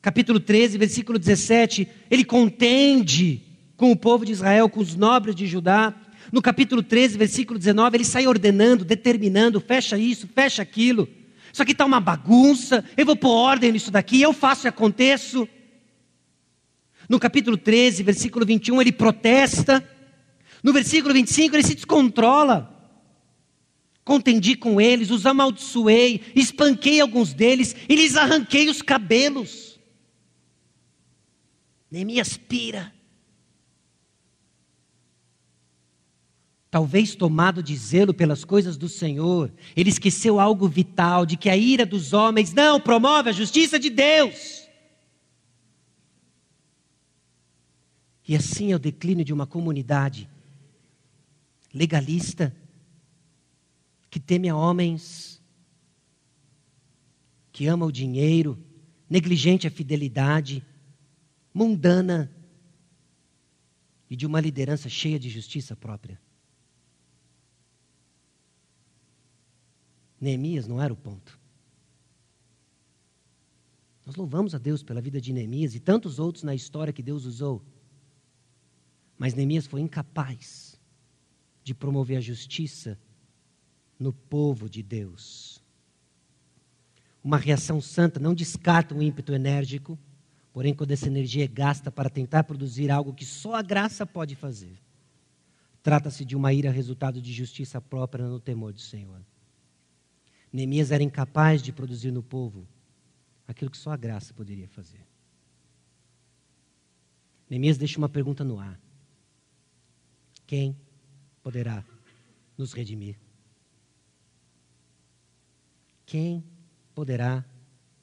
[0.03, 3.43] capítulo 13, versículo 17, ele contende
[3.77, 5.95] com o povo de Israel, com os nobres de Judá.
[6.33, 11.09] No capítulo 13, versículo 19, ele sai ordenando, determinando, fecha isso, fecha aquilo.
[11.53, 15.49] Isso aqui está uma bagunça, eu vou pôr ordem nisso daqui, eu faço e aconteço.
[17.09, 19.87] No capítulo 13, versículo 21, ele protesta.
[20.63, 22.69] No versículo 25, ele se descontrola.
[24.05, 29.70] Contendi com eles, os amaldiçoei, espanquei alguns deles e lhes arranquei os cabelos.
[31.91, 32.93] Neemias pira.
[36.71, 41.57] Talvez tomado de zelo pelas coisas do Senhor, ele esqueceu algo vital, de que a
[41.57, 44.69] ira dos homens não promove a justiça de Deus.
[48.27, 50.31] E assim é o declínio de uma comunidade
[51.75, 52.55] legalista,
[54.09, 55.43] que teme a homens,
[57.51, 58.57] que ama o dinheiro,
[59.09, 60.65] negligente a fidelidade,
[61.53, 62.31] mundana
[64.09, 66.21] e de uma liderança cheia de justiça própria.
[70.21, 71.39] Neemias não era o ponto.
[74.05, 77.25] Nós louvamos a Deus pela vida de Neemias e tantos outros na história que Deus
[77.25, 77.63] usou.
[79.17, 80.79] Mas Neemias foi incapaz
[81.63, 82.99] de promover a justiça
[83.99, 85.63] no povo de Deus.
[87.23, 89.99] Uma reação santa não descarta um ímpeto enérgico,
[90.53, 94.35] porém, quando essa energia é gasta para tentar produzir algo que só a graça pode
[94.35, 94.77] fazer,
[95.83, 99.21] trata-se de uma ira resultado de justiça própria no temor do Senhor.
[100.53, 102.67] Neemias era incapaz de produzir no povo
[103.47, 105.05] aquilo que só a graça poderia fazer.
[107.49, 108.81] Neemias deixa uma pergunta no ar:
[110.47, 110.77] Quem
[111.43, 111.85] poderá
[112.57, 113.17] nos redimir?
[116.07, 116.45] Quem
[116.95, 117.45] poderá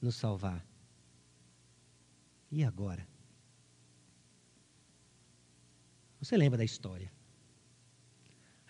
[0.00, 0.67] nos salvar?
[2.50, 3.06] E agora?
[6.20, 7.12] Você lembra da história?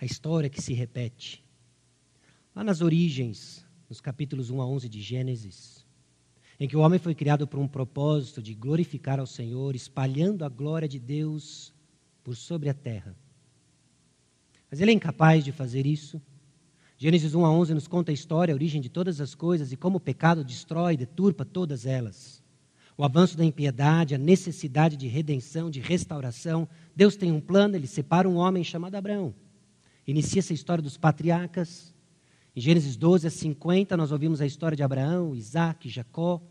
[0.00, 1.44] A história que se repete.
[2.54, 5.86] Lá nas origens nos capítulos 1 a 11 de Gênesis,
[6.60, 10.48] em que o homem foi criado por um propósito de glorificar ao Senhor, espalhando a
[10.48, 11.72] glória de Deus
[12.22, 13.16] por sobre a terra.
[14.70, 16.20] Mas ele é incapaz de fazer isso.
[16.98, 19.76] Gênesis 1 a 11 nos conta a história, a origem de todas as coisas e
[19.76, 22.42] como o pecado destrói deturpa todas elas.
[22.98, 26.68] O avanço da impiedade, a necessidade de redenção, de restauração.
[26.96, 29.32] Deus tem um plano, ele separa um homem chamado Abraão.
[30.04, 31.94] Inicia essa história dos patriarcas,
[32.56, 36.42] em Gênesis 12 a 50, nós ouvimos a história de Abraão, Isaac, Jacó.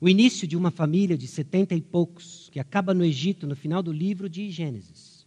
[0.00, 3.80] O início de uma família de setenta e poucos, que acaba no Egito, no final
[3.80, 5.24] do livro de Gênesis.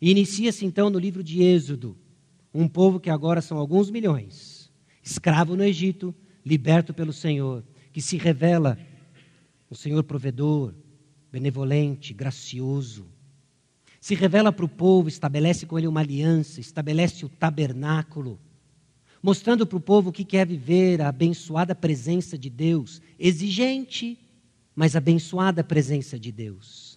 [0.00, 1.94] E inicia-se então no livro de Êxodo,
[2.54, 4.72] um povo que agora são alguns milhões,
[5.02, 7.62] escravo no Egito, liberto pelo Senhor,
[7.92, 8.78] que se revela
[9.68, 10.74] o Senhor provedor,
[11.30, 13.06] benevolente, gracioso.
[14.00, 18.38] Se revela para o povo, estabelece com ele uma aliança, estabelece o tabernáculo
[19.26, 24.16] mostrando para o povo o que quer viver a abençoada presença de Deus, exigente,
[24.72, 26.96] mas abençoada presença de Deus.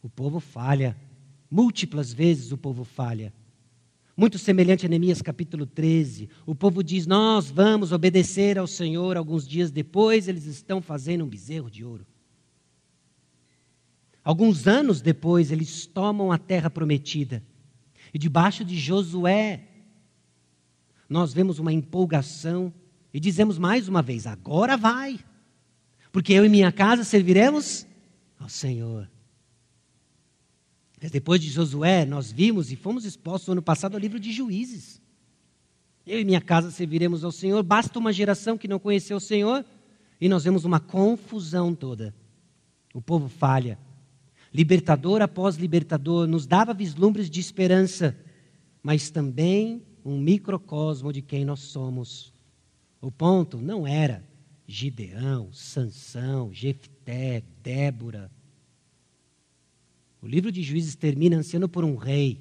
[0.00, 0.96] O povo falha,
[1.50, 3.34] múltiplas vezes o povo falha.
[4.16, 6.30] Muito semelhante a Neemias capítulo 13.
[6.46, 9.14] O povo diz: Nós vamos obedecer ao Senhor.
[9.14, 12.06] Alguns dias depois, eles estão fazendo um bezerro de ouro.
[14.24, 17.44] Alguns anos depois, eles tomam a terra prometida.
[18.14, 19.68] E debaixo de Josué,
[21.06, 22.72] nós vemos uma empolgação
[23.12, 25.20] e dizemos mais uma vez: agora vai,
[26.10, 27.86] porque eu e minha casa serviremos
[28.40, 29.10] ao Senhor.
[31.10, 35.00] Depois de Josué, nós vimos e fomos expostos no ano passado ao livro de Juízes.
[36.06, 37.62] Eu e minha casa serviremos ao Senhor.
[37.62, 39.64] Basta uma geração que não conheceu o Senhor
[40.20, 42.14] e nós vemos uma confusão toda.
[42.94, 43.78] O povo falha.
[44.54, 48.16] Libertador após libertador nos dava vislumbres de esperança,
[48.82, 52.32] mas também um microcosmo de quem nós somos.
[53.00, 54.24] O ponto não era
[54.66, 58.30] Gideão, Sansão, Jefté, Débora.
[60.20, 62.40] O livro de Juízes termina ansiando por um rei.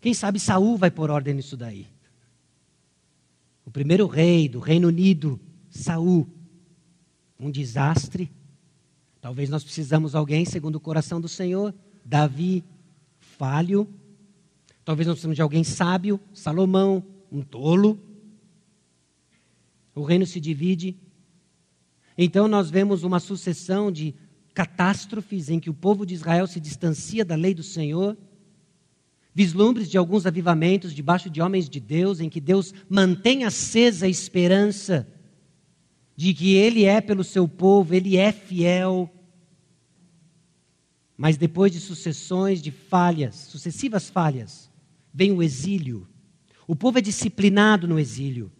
[0.00, 1.86] Quem sabe Saul vai pôr ordem nisso daí.
[3.64, 5.38] O primeiro rei do Reino Unido,
[5.70, 6.26] Saul,
[7.38, 8.30] um desastre.
[9.20, 11.72] Talvez nós precisamos alguém segundo o coração do Senhor.
[12.04, 12.64] Davi,
[13.20, 13.88] falho,
[14.84, 17.98] Talvez nós precisamos de alguém sábio, Salomão, um tolo.
[19.94, 20.96] O reino se divide.
[22.18, 24.14] Então nós vemos uma sucessão de
[24.54, 28.16] catástrofes em que o povo de Israel se distancia da lei do Senhor.
[29.34, 34.08] Vislumbres de alguns avivamentos debaixo de homens de Deus, em que Deus mantém acesa a
[34.08, 35.08] esperança
[36.14, 39.10] de que Ele é pelo seu povo, Ele é fiel.
[41.16, 44.70] Mas depois de sucessões de falhas, sucessivas falhas,
[45.14, 46.06] vem o exílio.
[46.66, 48.52] O povo é disciplinado no exílio.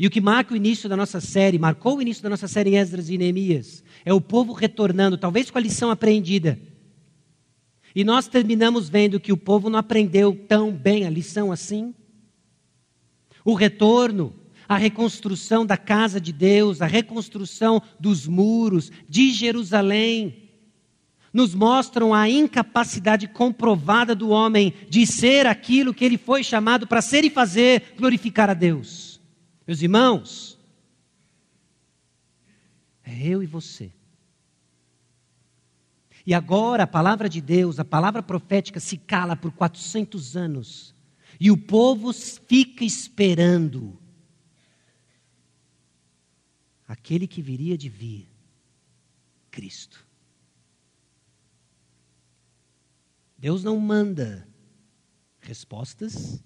[0.00, 2.70] E o que marca o início da nossa série, marcou o início da nossa série
[2.70, 6.58] em Esdras e Neemias, é o povo retornando, talvez com a lição aprendida.
[7.94, 11.94] E nós terminamos vendo que o povo não aprendeu tão bem a lição assim.
[13.44, 14.34] O retorno,
[14.66, 20.48] a reconstrução da casa de Deus, a reconstrução dos muros de Jerusalém,
[21.30, 27.02] nos mostram a incapacidade comprovada do homem de ser aquilo que ele foi chamado para
[27.02, 29.09] ser e fazer, glorificar a Deus.
[29.66, 30.58] Meus irmãos,
[33.04, 33.92] é eu e você.
[36.26, 40.94] E agora a palavra de Deus, a palavra profética se cala por 400 anos.
[41.38, 43.98] E o povo fica esperando
[46.86, 48.28] aquele que viria de vir,
[49.50, 50.06] Cristo.
[53.38, 54.46] Deus não manda
[55.40, 56.44] respostas,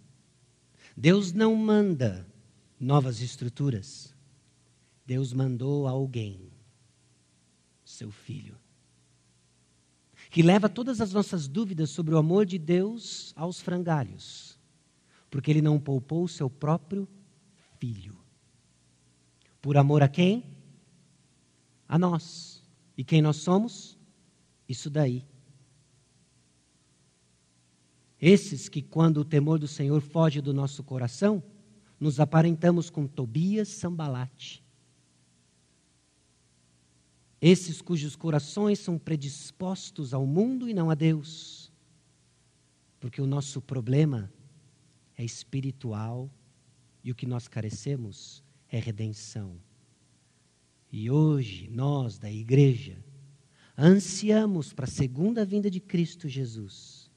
[0.96, 2.26] Deus não manda
[2.78, 4.14] novas estruturas.
[5.06, 6.50] Deus mandou alguém,
[7.84, 8.56] seu filho,
[10.30, 14.58] que leva todas as nossas dúvidas sobre o amor de Deus aos frangalhos,
[15.30, 17.06] porque ele não poupou o seu próprio
[17.78, 18.16] filho.
[19.60, 20.44] Por amor a quem?
[21.88, 22.62] A nós.
[22.96, 23.98] E quem nós somos?
[24.68, 25.24] Isso daí.
[28.20, 31.42] Esses que, quando o temor do Senhor foge do nosso coração,
[32.04, 34.62] nos aparentamos com Tobias Sambalate.
[37.40, 41.72] Esses cujos corações são predispostos ao mundo e não a Deus.
[43.00, 44.30] Porque o nosso problema
[45.16, 46.30] é espiritual
[47.02, 49.58] e o que nós carecemos é redenção.
[50.92, 53.02] E hoje, nós da igreja,
[53.78, 57.10] ansiamos para a segunda vinda de Cristo Jesus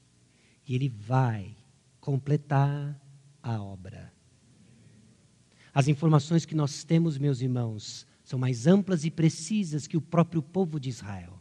[0.66, 1.54] e Ele vai
[2.00, 2.98] completar
[3.42, 4.16] a obra.
[5.72, 10.42] As informações que nós temos, meus irmãos, são mais amplas e precisas que o próprio
[10.42, 11.38] povo de Israel.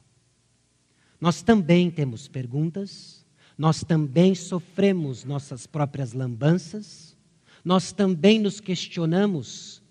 [1.20, 3.26] Nós também temos perguntas,
[3.58, 7.18] nós também sofremos nossas próprias lambanças,
[7.66, 9.82] nós também nos questionamos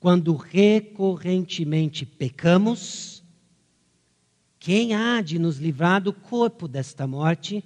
[0.00, 3.22] quando recorrentemente pecamos.
[4.58, 7.64] Quem há de nos livrar do corpo desta morte?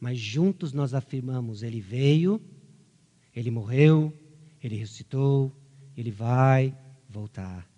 [0.00, 2.40] mas juntos nós afirmamos: Ele veio,
[3.34, 4.12] Ele morreu,
[4.68, 5.52] Ele ressuscitou,
[5.96, 6.76] Ele vai
[7.08, 7.68] voltar.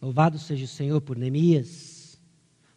[0.00, 2.20] Louvado seja o Senhor por Neemias,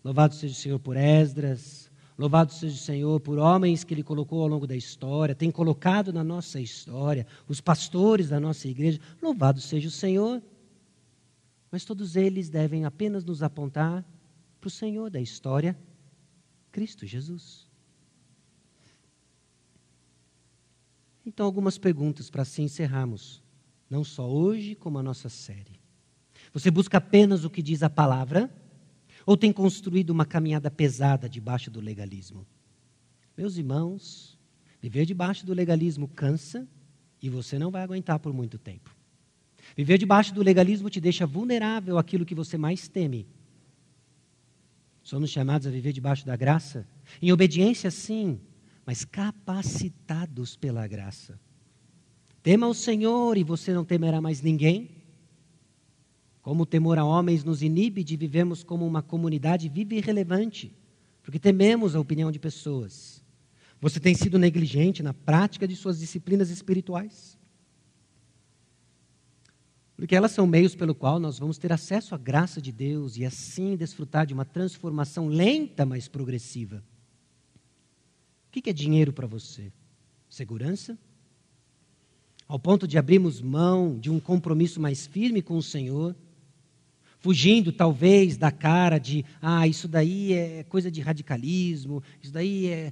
[0.03, 4.41] louvado seja o Senhor por Esdras, louvado seja o Senhor por homens que Ele colocou
[4.41, 9.61] ao longo da história, tem colocado na nossa história, os pastores da nossa igreja, louvado
[9.61, 10.41] seja o Senhor.
[11.71, 14.03] Mas todos eles devem apenas nos apontar
[14.59, 15.77] para o Senhor da história
[16.71, 17.70] Cristo Jesus.
[21.25, 23.43] Então, algumas perguntas para assim encerrarmos,
[23.89, 25.79] não só hoje, como a nossa série.
[26.53, 28.49] Você busca apenas o que diz a palavra?
[29.25, 32.45] Ou tem construído uma caminhada pesada debaixo do legalismo?
[33.37, 34.37] Meus irmãos,
[34.81, 36.67] viver debaixo do legalismo cansa
[37.21, 38.95] e você não vai aguentar por muito tempo.
[39.77, 43.27] Viver debaixo do legalismo te deixa vulnerável àquilo que você mais teme,
[45.03, 46.87] Somos chamados a viver debaixo da graça,
[47.21, 48.39] em obediência, sim,
[48.85, 51.39] mas capacitados pela graça.
[52.43, 54.89] Tema o Senhor e você não temerá mais ninguém.
[56.41, 60.75] Como o temor a homens nos inibe de vivermos como uma comunidade viva e relevante,
[61.21, 63.23] porque tememos a opinião de pessoas.
[63.79, 67.37] Você tem sido negligente na prática de suas disciplinas espirituais?
[69.95, 73.25] Porque elas são meios pelo qual nós vamos ter acesso à graça de Deus e
[73.25, 76.83] assim desfrutar de uma transformação lenta, mas progressiva.
[78.51, 79.71] O que é dinheiro para você?
[80.29, 80.99] Segurança?
[82.49, 86.13] Ao ponto de abrirmos mão de um compromisso mais firme com o Senhor,
[87.17, 92.91] fugindo talvez da cara de, ah, isso daí é coisa de radicalismo, isso daí é.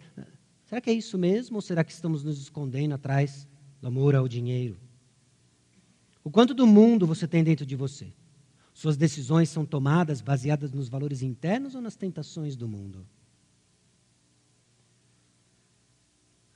[0.63, 3.45] Será que é isso mesmo ou será que estamos nos escondendo atrás
[3.81, 4.77] do amor ao dinheiro?
[6.23, 8.13] O quanto do mundo você tem dentro de você?
[8.73, 13.05] Suas decisões são tomadas baseadas nos valores internos ou nas tentações do mundo?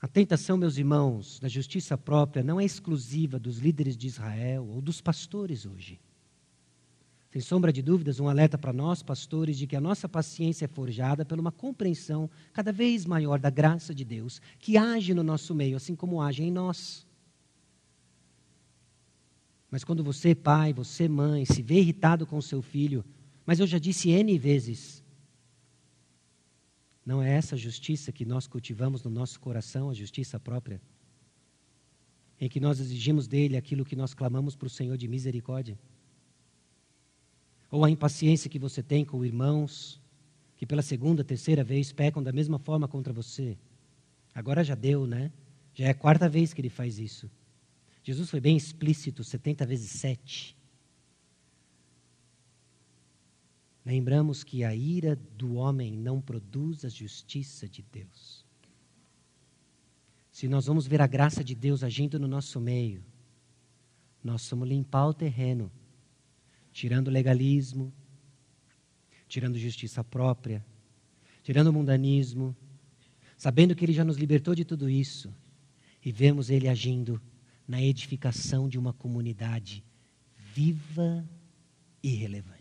[0.04, 4.82] A tentação, meus irmãos, da justiça própria não é exclusiva dos líderes de Israel ou
[4.82, 5.98] dos pastores hoje.
[7.32, 10.68] Sem sombra de dúvidas, um alerta para nós, pastores, de que a nossa paciência é
[10.68, 15.56] forjada por uma compreensão cada vez maior da graça de Deus, que age no nosso
[15.56, 17.08] meio, assim como age em nós.
[19.72, 23.06] Mas quando você, pai, você, mãe, se vê irritado com seu filho,
[23.46, 25.02] mas eu já disse N vezes,
[27.06, 30.82] não é essa justiça que nós cultivamos no nosso coração, a justiça própria?
[32.40, 35.78] Em que nós exigimos dele aquilo que nós clamamos para o Senhor de misericórdia?
[37.70, 40.02] Ou a impaciência que você tem com irmãos
[40.56, 43.58] que pela segunda, terceira vez pecam da mesma forma contra você?
[44.34, 45.32] Agora já deu, né?
[45.74, 47.30] Já é a quarta vez que ele faz isso.
[48.04, 50.56] Jesus foi bem explícito, 70 vezes 7.
[53.86, 58.46] Lembramos que a ira do homem não produz a justiça de Deus.
[60.32, 63.04] Se nós vamos ver a graça de Deus agindo no nosso meio,
[64.24, 65.72] nós somos limpar o terreno,
[66.72, 67.94] tirando legalismo,
[69.28, 70.66] tirando justiça própria,
[71.44, 72.56] tirando mundanismo,
[73.38, 75.34] sabendo que Ele já nos libertou de tudo isso,
[76.04, 77.22] e vemos Ele agindo
[77.68, 79.84] na edificação de uma comunidade
[80.54, 81.28] viva
[82.02, 82.53] e relevante.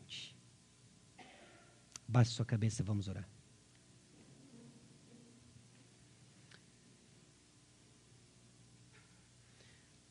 [2.13, 3.27] Baixe sua cabeça, vamos orar.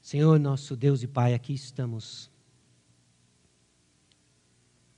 [0.01, 2.27] Senhor, nosso Deus e Pai, aqui estamos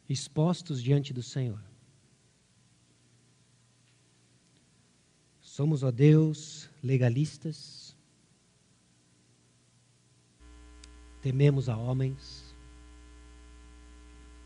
[0.07, 1.61] expostos diante do Senhor.
[5.41, 7.97] Somos, ó Deus, legalistas,
[11.21, 12.42] tememos a homens,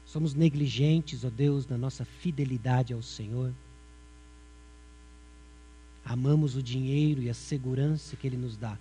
[0.07, 3.53] somos negligentes, ó Deus, na nossa fidelidade ao Senhor,
[6.03, 8.79] amamos o dinheiro e a segurança que Ele nos dá,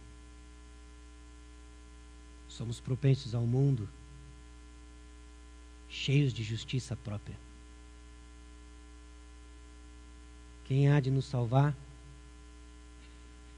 [2.49, 3.89] somos propensos ao mundo,
[5.89, 7.37] cheios de justiça própria.
[10.65, 11.77] Quem há de nos salvar?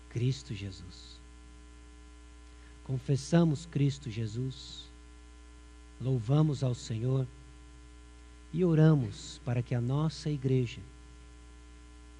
[0.08, 1.18] Cristo Jesus.
[2.84, 4.88] Confessamos Cristo Jesus,
[6.00, 7.26] louvamos ao Senhor
[8.52, 10.80] e oramos para que a nossa igreja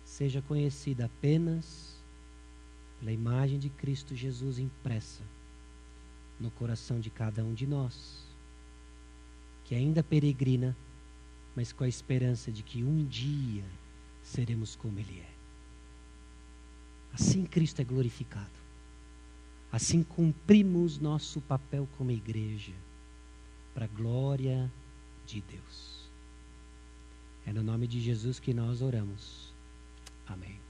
[0.05, 1.97] seja conhecida apenas
[2.99, 5.23] pela imagem de Cristo Jesus impressa
[6.39, 8.25] no coração de cada um de nós,
[9.65, 10.77] que ainda peregrina,
[11.55, 13.65] mas com a esperança de que um dia
[14.23, 15.31] seremos como Ele é.
[17.13, 18.59] Assim Cristo é glorificado.
[19.71, 22.73] Assim cumprimos nosso papel como igreja,
[23.75, 24.73] para a glória
[25.27, 25.98] de Deus.
[27.49, 29.55] É no nome de Jesus que nós oramos.
[30.27, 30.61] Amém.